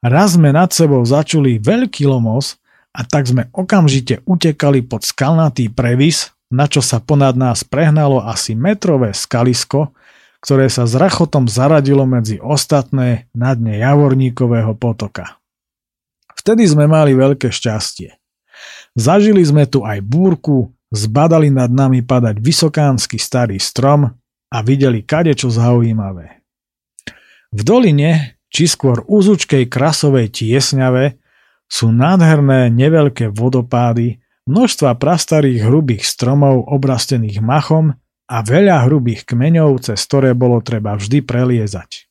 Raz 0.00 0.38
sme 0.38 0.54
nad 0.54 0.72
sebou 0.72 1.04
začuli 1.04 1.60
veľký 1.60 2.08
lomos 2.08 2.56
a 2.96 3.04
tak 3.04 3.28
sme 3.28 3.52
okamžite 3.52 4.24
utekali 4.24 4.86
pod 4.86 5.04
skalnatý 5.04 5.68
previs, 5.68 6.32
na 6.48 6.64
čo 6.64 6.80
sa 6.80 7.02
ponad 7.02 7.36
nás 7.36 7.60
prehnalo 7.60 8.24
asi 8.24 8.56
metrové 8.56 9.12
skalisko, 9.12 9.92
ktoré 10.40 10.70
sa 10.70 10.86
s 10.88 10.94
rachotom 10.96 11.50
zaradilo 11.50 12.06
medzi 12.08 12.38
ostatné 12.40 13.28
na 13.36 13.52
dne 13.52 13.82
Javorníkového 13.82 14.72
potoka. 14.78 15.36
Vtedy 16.38 16.64
sme 16.64 16.86
mali 16.86 17.12
veľké 17.12 17.50
šťastie. 17.50 18.14
Zažili 18.98 19.46
sme 19.46 19.62
tu 19.70 19.86
aj 19.86 20.02
búrku, 20.02 20.74
zbadali 20.90 21.54
nad 21.54 21.70
nami 21.70 22.02
padať 22.02 22.42
vysokánsky 22.42 23.14
starý 23.14 23.62
strom 23.62 24.10
a 24.50 24.58
videli 24.66 25.06
kadečo 25.06 25.54
zaujímavé. 25.54 26.42
V 27.54 27.60
doline, 27.62 28.42
či 28.50 28.66
skôr 28.66 29.06
úzučkej 29.06 29.70
krasovej 29.70 30.34
tiesňave, 30.34 31.14
sú 31.70 31.94
nádherné 31.94 32.74
neveľké 32.74 33.30
vodopády, 33.30 34.18
množstva 34.50 34.96
prastarých 34.98 35.68
hrubých 35.68 36.02
stromov 36.02 36.66
obrastených 36.66 37.38
machom 37.38 37.94
a 38.28 38.36
veľa 38.40 38.88
hrubých 38.88 39.28
kmeňov, 39.28 39.84
cez 39.84 40.00
ktoré 40.10 40.34
bolo 40.34 40.58
treba 40.64 40.96
vždy 40.96 41.22
preliezať. 41.22 42.08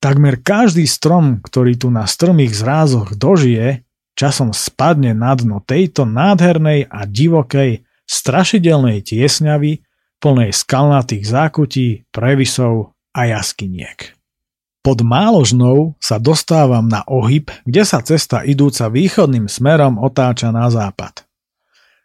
Takmer 0.00 0.38
každý 0.40 0.86
strom, 0.86 1.42
ktorý 1.42 1.74
tu 1.76 1.88
na 1.90 2.06
strmých 2.06 2.54
zrázoch 2.54 3.18
dožije, 3.18 3.85
časom 4.16 4.50
spadne 4.56 5.12
na 5.12 5.36
dno 5.36 5.60
tejto 5.60 6.08
nádhernej 6.08 6.88
a 6.88 7.04
divokej, 7.04 7.84
strašidelnej 8.08 9.04
tiesňavy 9.04 9.84
plnej 10.18 10.50
skalnatých 10.50 11.24
zákutí, 11.28 11.86
previsov 12.10 12.96
a 13.12 13.28
jaskyniek. 13.28 14.16
Pod 14.80 15.02
Máložnou 15.02 15.98
sa 15.98 16.16
dostávam 16.16 16.86
na 16.86 17.02
ohyb, 17.10 17.50
kde 17.66 17.82
sa 17.82 18.00
cesta 18.00 18.46
idúca 18.46 18.86
východným 18.86 19.50
smerom 19.50 19.98
otáča 19.98 20.54
na 20.54 20.70
západ. 20.70 21.26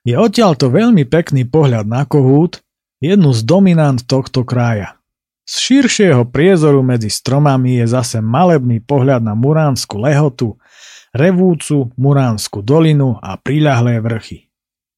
Je 0.01 0.17
odtiaľto 0.17 0.73
veľmi 0.73 1.05
pekný 1.05 1.45
pohľad 1.45 1.85
na 1.85 2.09
Kohút, 2.09 2.65
jednu 2.97 3.37
z 3.37 3.45
dominant 3.45 4.01
tohto 4.01 4.41
kraja. 4.41 4.97
Z 5.45 5.61
širšieho 5.61 6.25
priezoru 6.29 6.81
medzi 6.81 7.13
stromami 7.13 7.81
je 7.81 7.85
zase 7.85 8.17
malebný 8.17 8.81
pohľad 8.81 9.21
na 9.21 9.37
Muránsku 9.37 10.01
lehotu, 10.01 10.57
revúcu 11.11 11.91
Muránsku 11.99 12.63
dolinu 12.63 13.19
a 13.19 13.35
priľahlé 13.35 13.99
vrchy. 13.99 14.47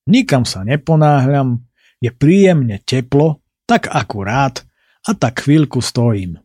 Nikam 0.09 0.45
sa 0.45 0.61
neponáhľam, 0.61 1.66
je 2.03 2.11
príjemne 2.11 2.80
teplo, 2.84 3.41
tak 3.64 3.88
akurát 3.89 4.61
a 5.07 5.11
tak 5.16 5.47
chvíľku 5.47 5.80
stojím. 5.80 6.39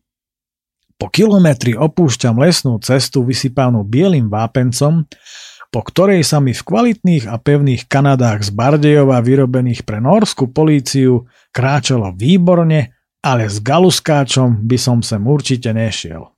Po 0.98 1.06
kilometri 1.06 1.78
opúšťam 1.78 2.42
lesnú 2.42 2.82
cestu 2.82 3.22
vysypanú 3.22 3.86
bielým 3.86 4.26
vápencom, 4.26 5.06
po 5.68 5.80
ktorej 5.84 6.26
sa 6.26 6.42
mi 6.42 6.56
v 6.56 6.64
kvalitných 6.64 7.28
a 7.28 7.38
pevných 7.38 7.86
kanadách 7.86 8.48
z 8.48 8.50
Bardejova 8.50 9.20
vyrobených 9.22 9.86
pre 9.86 10.02
norskú 10.02 10.50
políciu 10.50 11.28
kráčalo 11.54 12.10
výborne, 12.16 12.98
ale 13.22 13.46
s 13.46 13.60
galuskáčom 13.62 14.64
by 14.64 14.78
som 14.80 14.98
sem 15.04 15.20
určite 15.22 15.70
nešiel. 15.70 16.34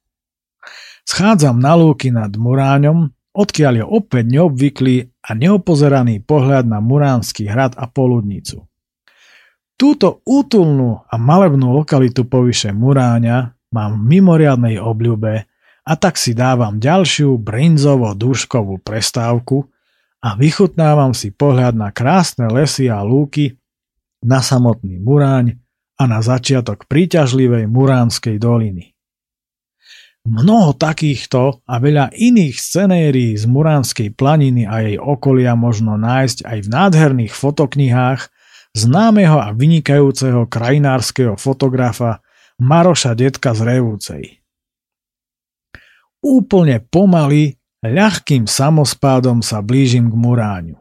Schádzam 1.08 1.56
na 1.56 1.72
lúky 1.78 2.12
nad 2.12 2.28
Muráňom, 2.34 3.12
odkiaľ 3.34 3.72
je 3.80 3.84
opäť 3.86 4.24
neobvyklý 4.26 4.96
a 5.22 5.30
neopozeraný 5.34 6.22
pohľad 6.26 6.66
na 6.66 6.82
Muránsky 6.82 7.46
hrad 7.46 7.78
a 7.78 7.86
poludnicu. 7.86 8.66
Túto 9.80 10.20
útulnú 10.28 11.08
a 11.08 11.14
malebnú 11.16 11.72
lokalitu 11.72 12.28
povyše 12.28 12.68
Muráňa 12.74 13.56
mám 13.72 13.96
v 13.96 14.18
mimoriadnej 14.18 14.76
obľúbe 14.76 15.48
a 15.86 15.92
tak 15.96 16.20
si 16.20 16.36
dávam 16.36 16.76
ďalšiu 16.76 17.40
brinzovo-duškovú 17.40 18.84
prestávku 18.84 19.64
a 20.20 20.36
vychutnávam 20.36 21.16
si 21.16 21.32
pohľad 21.32 21.80
na 21.80 21.88
krásne 21.96 22.52
lesy 22.52 22.92
a 22.92 23.00
lúky, 23.00 23.56
na 24.20 24.44
samotný 24.44 25.00
Muráň 25.00 25.56
a 25.96 26.04
na 26.04 26.20
začiatok 26.20 26.84
príťažlivej 26.84 27.64
Muránskej 27.64 28.36
doliny. 28.36 28.89
Mnoho 30.28 30.76
takýchto 30.76 31.64
a 31.64 31.74
veľa 31.80 32.12
iných 32.12 32.60
scenérií 32.60 33.32
z 33.40 33.48
Muránskej 33.48 34.12
planiny 34.12 34.68
a 34.68 34.84
jej 34.84 34.96
okolia 35.00 35.56
možno 35.56 35.96
nájsť 35.96 36.44
aj 36.44 36.58
v 36.60 36.68
nádherných 36.68 37.32
fotoknihách 37.32 38.28
známeho 38.76 39.40
a 39.40 39.56
vynikajúceho 39.56 40.44
krajinárskeho 40.44 41.40
fotografa 41.40 42.20
Maroša 42.60 43.16
Detka 43.16 43.56
z 43.56 43.60
Revúcej. 43.64 44.24
Úplne 46.20 46.84
pomaly, 46.84 47.56
ľahkým 47.80 48.44
samospádom 48.44 49.40
sa 49.40 49.64
blížim 49.64 50.12
k 50.12 50.14
Muráňu. 50.20 50.76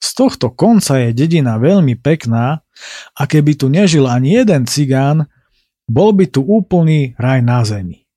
Z 0.00 0.16
tohto 0.16 0.48
konca 0.48 0.96
je 0.96 1.12
dedina 1.12 1.60
veľmi 1.60 1.92
pekná 2.00 2.64
a 3.12 3.22
keby 3.28 3.52
tu 3.52 3.68
nežil 3.68 4.08
ani 4.08 4.40
jeden 4.40 4.64
cigán, 4.64 5.28
bol 5.84 6.16
by 6.16 6.24
tu 6.24 6.40
úplný 6.40 7.12
raj 7.20 7.44
na 7.44 7.60
zemi. 7.68 8.08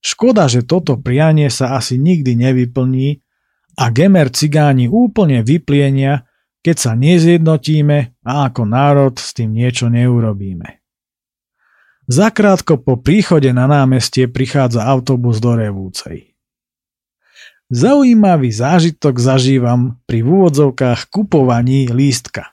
Škoda, 0.00 0.48
že 0.48 0.64
toto 0.64 0.96
prianie 0.96 1.52
sa 1.52 1.76
asi 1.76 2.00
nikdy 2.00 2.36
nevyplní 2.36 3.20
a 3.76 3.92
gemer 3.92 4.32
cigáni 4.32 4.88
úplne 4.88 5.44
vyplienia 5.44 6.24
keď 6.60 6.76
sa 6.76 6.92
nezjednotíme 6.92 8.20
a 8.20 8.32
ako 8.48 8.68
národ 8.68 9.16
s 9.16 9.32
tým 9.32 9.56
niečo 9.56 9.88
neurobíme. 9.88 10.80
Zakrátko 12.10 12.82
po 12.82 12.98
príchode 13.00 13.48
na 13.54 13.70
námestie 13.70 14.26
prichádza 14.26 14.84
autobus 14.84 15.38
do 15.38 15.54
Revúcej. 15.56 16.34
Zaujímavý 17.70 18.50
zážitok 18.50 19.22
zažívam 19.22 20.02
pri 20.04 20.26
úvodzovkách 20.26 21.06
kupovaní 21.06 21.86
lístka. 21.86 22.50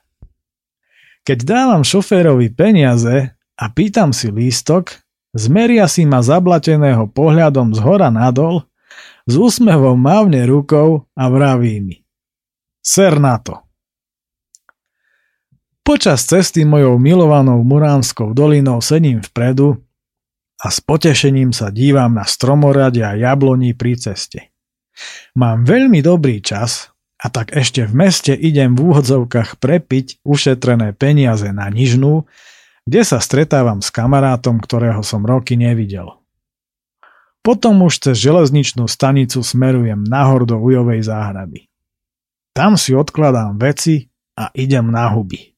Keď 1.26 1.40
dávam 1.42 1.82
šoférovi 1.82 2.54
peniaze 2.54 3.34
a 3.58 3.66
pýtam 3.74 4.14
si 4.14 4.30
lístok, 4.30 4.94
zmeria 5.38 5.86
si 5.86 6.04
ma 6.04 6.26
zablateného 6.26 7.08
pohľadom 7.14 7.78
z 7.78 7.80
hora 7.86 8.10
nadol, 8.10 8.66
s 9.30 9.34
úsmevom 9.38 9.96
mávne 10.00 10.44
rukou 10.50 11.06
a 11.14 11.24
vraví 11.30 11.78
mi. 11.84 11.98
Ser 12.82 13.20
na 13.22 13.38
to. 13.38 13.68
Počas 15.84 16.28
cesty 16.28 16.68
mojou 16.68 17.00
milovanou 17.00 17.64
Muránskou 17.64 18.36
dolinou 18.36 18.84
sedím 18.84 19.24
vpredu 19.24 19.80
a 20.60 20.68
s 20.68 20.84
potešením 20.84 21.56
sa 21.56 21.72
dívam 21.72 22.12
na 22.12 22.28
stromoradia 22.28 23.16
a 23.16 23.20
jabloní 23.20 23.72
pri 23.72 23.96
ceste. 23.96 24.52
Mám 25.38 25.64
veľmi 25.64 26.04
dobrý 26.04 26.44
čas 26.44 26.92
a 27.22 27.32
tak 27.32 27.56
ešte 27.56 27.86
v 27.88 27.94
meste 27.94 28.34
idem 28.34 28.76
v 28.76 28.92
úhodzovkách 28.92 29.64
prepiť 29.64 30.22
ušetrené 30.28 30.92
peniaze 30.98 31.50
na 31.56 31.70
nižnú, 31.70 32.26
kde 32.88 33.02
sa 33.04 33.20
stretávam 33.20 33.84
s 33.84 33.92
kamarátom, 33.92 34.64
ktorého 34.64 35.04
som 35.04 35.28
roky 35.28 35.60
nevidel. 35.60 36.08
Potom 37.44 37.84
už 37.84 38.00
cez 38.00 38.16
železničnú 38.24 38.88
stanicu 38.88 39.44
smerujem 39.44 40.08
nahor 40.08 40.48
do 40.48 40.56
Ujovej 40.56 41.04
záhrady. 41.04 41.68
Tam 42.56 42.80
si 42.80 42.96
odkladám 42.96 43.60
veci 43.60 44.08
a 44.40 44.50
idem 44.56 44.88
na 44.88 45.12
huby. 45.12 45.54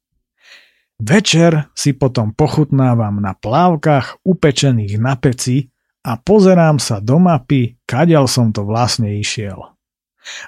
Večer 1.00 1.72
si 1.72 1.96
potom 1.96 2.36
pochutnávam 2.36 3.24
na 3.24 3.32
plávkach 3.32 4.20
upečených 4.26 5.00
na 5.00 5.16
peci 5.16 5.72
a 6.04 6.20
pozerám 6.20 6.76
sa 6.76 7.00
do 7.00 7.16
mapy, 7.22 7.80
kadiaľ 7.88 8.28
som 8.28 8.52
to 8.52 8.68
vlastne 8.68 9.08
išiel. 9.16 9.80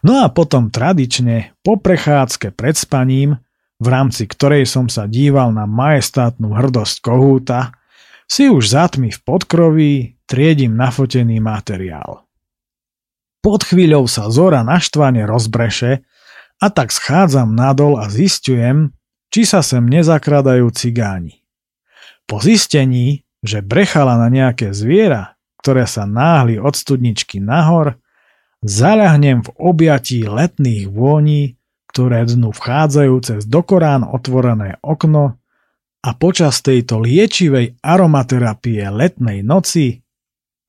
No 0.04 0.22
a 0.22 0.28
potom 0.28 0.68
tradične 0.68 1.56
po 1.64 1.80
prechádzke 1.80 2.52
pred 2.52 2.76
spaním, 2.76 3.40
v 3.82 3.88
rámci 3.90 4.30
ktorej 4.30 4.70
som 4.70 4.86
sa 4.86 5.10
díval 5.10 5.50
na 5.50 5.66
majestátnu 5.66 6.54
hrdosť 6.54 7.02
kohúta, 7.02 7.74
si 8.30 8.48
už 8.48 8.78
zatmi 8.78 9.10
v 9.10 9.20
podkroví 9.26 9.92
triedím 10.30 10.78
nafotený 10.78 11.42
materiál. 11.42 12.24
Pod 13.42 13.66
chvíľou 13.66 14.06
sa 14.06 14.30
zora 14.30 14.62
naštvane 14.62 15.26
rozbreše 15.26 16.06
a 16.62 16.68
tak 16.70 16.94
schádzam 16.94 17.58
nadol 17.58 17.98
a 17.98 18.06
zistujem, 18.06 18.94
či 19.34 19.50
sa 19.50 19.66
sem 19.66 19.82
nezakradajú 19.82 20.70
cigáni. 20.72 21.42
Po 22.30 22.38
zistení, 22.38 23.26
že 23.42 23.66
brechala 23.66 24.22
na 24.22 24.30
nejaké 24.30 24.78
zviera, 24.78 25.42
ktoré 25.60 25.90
sa 25.90 26.06
náhli 26.06 26.62
od 26.62 26.78
studničky 26.78 27.42
nahor, 27.42 27.98
zaľahnem 28.62 29.42
v 29.42 29.50
objatí 29.58 30.22
letných 30.22 30.86
vôní, 30.86 31.58
ktoré 31.92 32.24
dnu 32.24 32.56
vchádzajú 32.56 33.16
cez 33.20 33.42
dokorán 33.44 34.08
otvorené 34.08 34.80
okno 34.80 35.36
a 36.02 36.10
počas 36.16 36.64
tejto 36.64 37.04
liečivej 37.04 37.78
aromaterapie 37.84 38.88
letnej 38.88 39.44
noci 39.44 40.00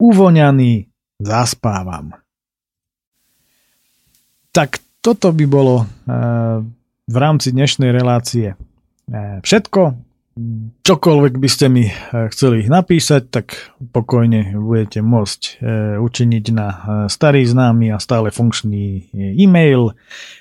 uvoňaný 0.02 0.90
zaspávam. 1.22 2.18
Tak 4.50 4.82
toto 4.98 5.30
by 5.30 5.44
bolo 5.46 5.76
e, 5.80 5.86
v 7.06 7.16
rámci 7.16 7.54
dnešnej 7.54 7.94
relácie 7.94 8.52
e, 8.52 8.56
všetko 9.40 10.11
čokoľvek 10.82 11.34
by 11.36 11.48
ste 11.48 11.66
mi 11.68 11.84
eh, 11.88 11.94
chceli 12.32 12.64
napísať, 12.64 13.22
tak 13.28 13.46
pokojne 13.92 14.56
budete 14.56 15.04
môcť 15.04 15.40
eh, 15.44 15.56
učiniť 16.00 16.44
na 16.56 16.68
eh, 16.68 16.76
starý 17.12 17.44
známy 17.44 17.92
a 17.92 18.00
stále 18.00 18.32
funkčný 18.32 19.12
e-mail 19.12 19.92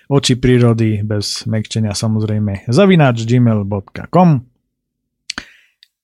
oči 0.08 0.40
prírody 0.40 1.04
bez 1.04 1.44
mekčenia 1.48 1.92
samozrejme 1.96 2.68
zavináč 2.72 3.24
gmail.com 3.28 4.48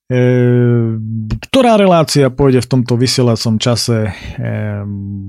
ktorá 0.07 1.75
relácia 1.75 2.31
pôjde 2.31 2.63
v 2.63 2.71
tomto 2.71 2.95
vysielacom 2.95 3.59
čase? 3.59 4.15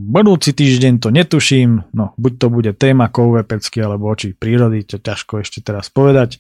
Budúci 0.06 0.54
týždeň 0.54 1.02
to 1.02 1.10
netuším. 1.10 1.90
No 1.90 2.14
buď 2.14 2.32
to 2.38 2.46
bude 2.46 2.70
téma 2.78 3.10
kouve 3.10 3.42
alebo 3.42 4.06
oči 4.06 4.38
prírody 4.38 4.86
to 4.86 5.02
ťažko 5.02 5.42
ešte 5.42 5.66
teraz 5.66 5.90
povedať 5.90 6.38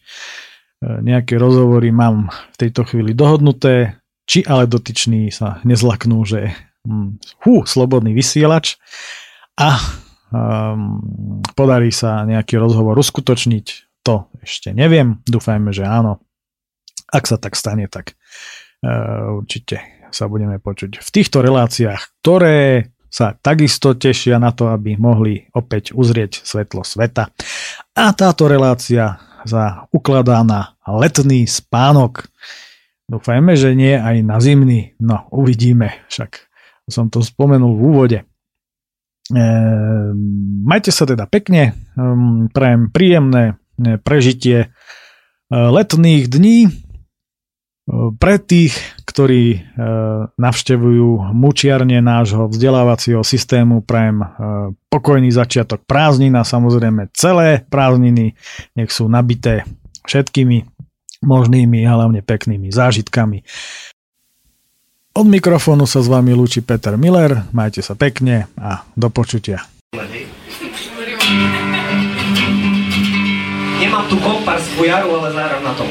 nejaké 0.82 1.34
rozhovory 1.38 1.90
mám 1.90 2.30
v 2.54 2.56
tejto 2.56 2.86
chvíli 2.86 3.14
dohodnuté, 3.14 3.98
či 4.28 4.44
ale 4.46 4.70
dotyční 4.70 5.32
sa 5.34 5.58
nezlaknú, 5.66 6.22
že 6.22 6.54
hm, 6.86 7.18
hú, 7.42 7.66
slobodný 7.66 8.14
vysielač 8.14 8.78
a 9.58 9.80
um, 10.30 11.02
podarí 11.58 11.90
sa 11.90 12.22
nejaký 12.22 12.60
rozhovor 12.60 12.94
uskutočniť, 13.00 13.66
to 14.06 14.30
ešte 14.44 14.70
neviem, 14.70 15.18
dúfajme, 15.26 15.74
že 15.74 15.82
áno. 15.82 16.22
Ak 17.08 17.24
sa 17.24 17.40
tak 17.40 17.56
stane, 17.56 17.88
tak 17.88 18.14
uh, 18.84 19.40
určite 19.40 19.80
sa 20.12 20.28
budeme 20.28 20.60
počuť 20.60 21.00
v 21.00 21.08
týchto 21.08 21.40
reláciách, 21.40 22.20
ktoré 22.20 22.92
sa 23.08 23.32
takisto 23.32 23.96
tešia 23.96 24.36
na 24.36 24.52
to, 24.52 24.68
aby 24.68 25.00
mohli 25.00 25.48
opäť 25.56 25.96
uzrieť 25.96 26.44
svetlo 26.44 26.84
sveta. 26.84 27.32
A 27.96 28.12
táto 28.12 28.44
relácia 28.44 29.16
sa 29.44 29.86
ukladá 29.94 30.42
na 30.42 30.74
letný 30.88 31.46
spánok. 31.46 32.26
Dúfajme, 33.08 33.56
že 33.56 33.72
nie 33.72 33.94
aj 33.96 34.16
na 34.24 34.36
zimný. 34.42 34.96
No, 35.00 35.28
uvidíme, 35.32 36.04
však 36.12 36.48
som 36.88 37.12
to 37.12 37.20
spomenul 37.20 37.76
v 37.76 37.82
úvode. 37.84 38.18
E, 38.22 39.44
majte 40.64 40.92
sa 40.92 41.04
teda 41.04 41.28
pekne, 41.28 41.76
ehm, 41.96 42.48
prajem 42.52 42.88
príjemné 42.88 43.60
e, 43.76 44.00
prežitie 44.00 44.58
e, 44.64 44.68
letných 45.52 46.28
dní. 46.28 46.87
E, 47.88 48.12
pre 48.20 48.36
tých, 48.36 48.76
ktorí 49.08 49.64
navštevujú 50.38 51.32
mučiarne 51.32 51.98
nášho 52.04 52.46
vzdelávacieho 52.52 53.24
systému, 53.24 53.80
prajem 53.82 54.22
pokojný 54.92 55.32
začiatok 55.32 55.82
prázdnin 55.88 56.36
a 56.36 56.46
samozrejme 56.46 57.10
celé 57.16 57.66
prázdniny 57.66 58.36
nech 58.76 58.90
sú 58.92 59.08
nabité 59.10 59.66
všetkými 60.06 60.68
možnými 61.24 61.82
hlavne 61.82 62.22
peknými 62.22 62.70
zážitkami. 62.70 63.42
Od 65.18 65.26
mikrofónu 65.26 65.82
sa 65.88 65.98
s 65.98 66.06
vami 66.06 66.30
lúči 66.30 66.62
Peter 66.62 66.94
Miller, 66.94 67.48
majte 67.50 67.82
sa 67.82 67.98
pekne 67.98 68.46
a 68.54 68.86
do 68.94 69.10
počutia. 69.10 69.66
Nemám 73.82 74.04
tu 74.06 74.14
kompars 74.22 74.62
fujaru, 74.78 75.10
ale 75.16 75.34
zároveň 75.34 75.64
na 75.64 75.74
tom. 75.74 75.90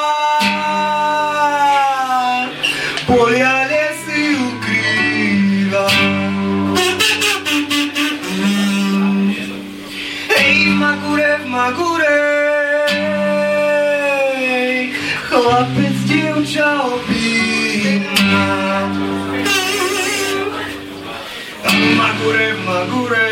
ma 11.61 11.71
górę 11.71 12.17
Chłopiec 15.29 15.97
dziewczę 16.05 16.65
opina 16.81 18.45
Ma 21.97 22.09
górę, 22.23 22.53
ma 22.65 22.85
górę 22.85 23.27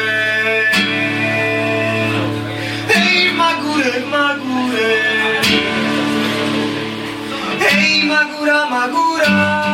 Hej, 2.87 3.33
ma 3.33 3.53
górę, 3.53 3.93
ma 4.11 4.35
górę 4.35 4.89
Hej, 7.59 8.03
ma 8.03 8.23
góra, 8.25 8.69
ma 8.69 8.87
góra 8.87 9.68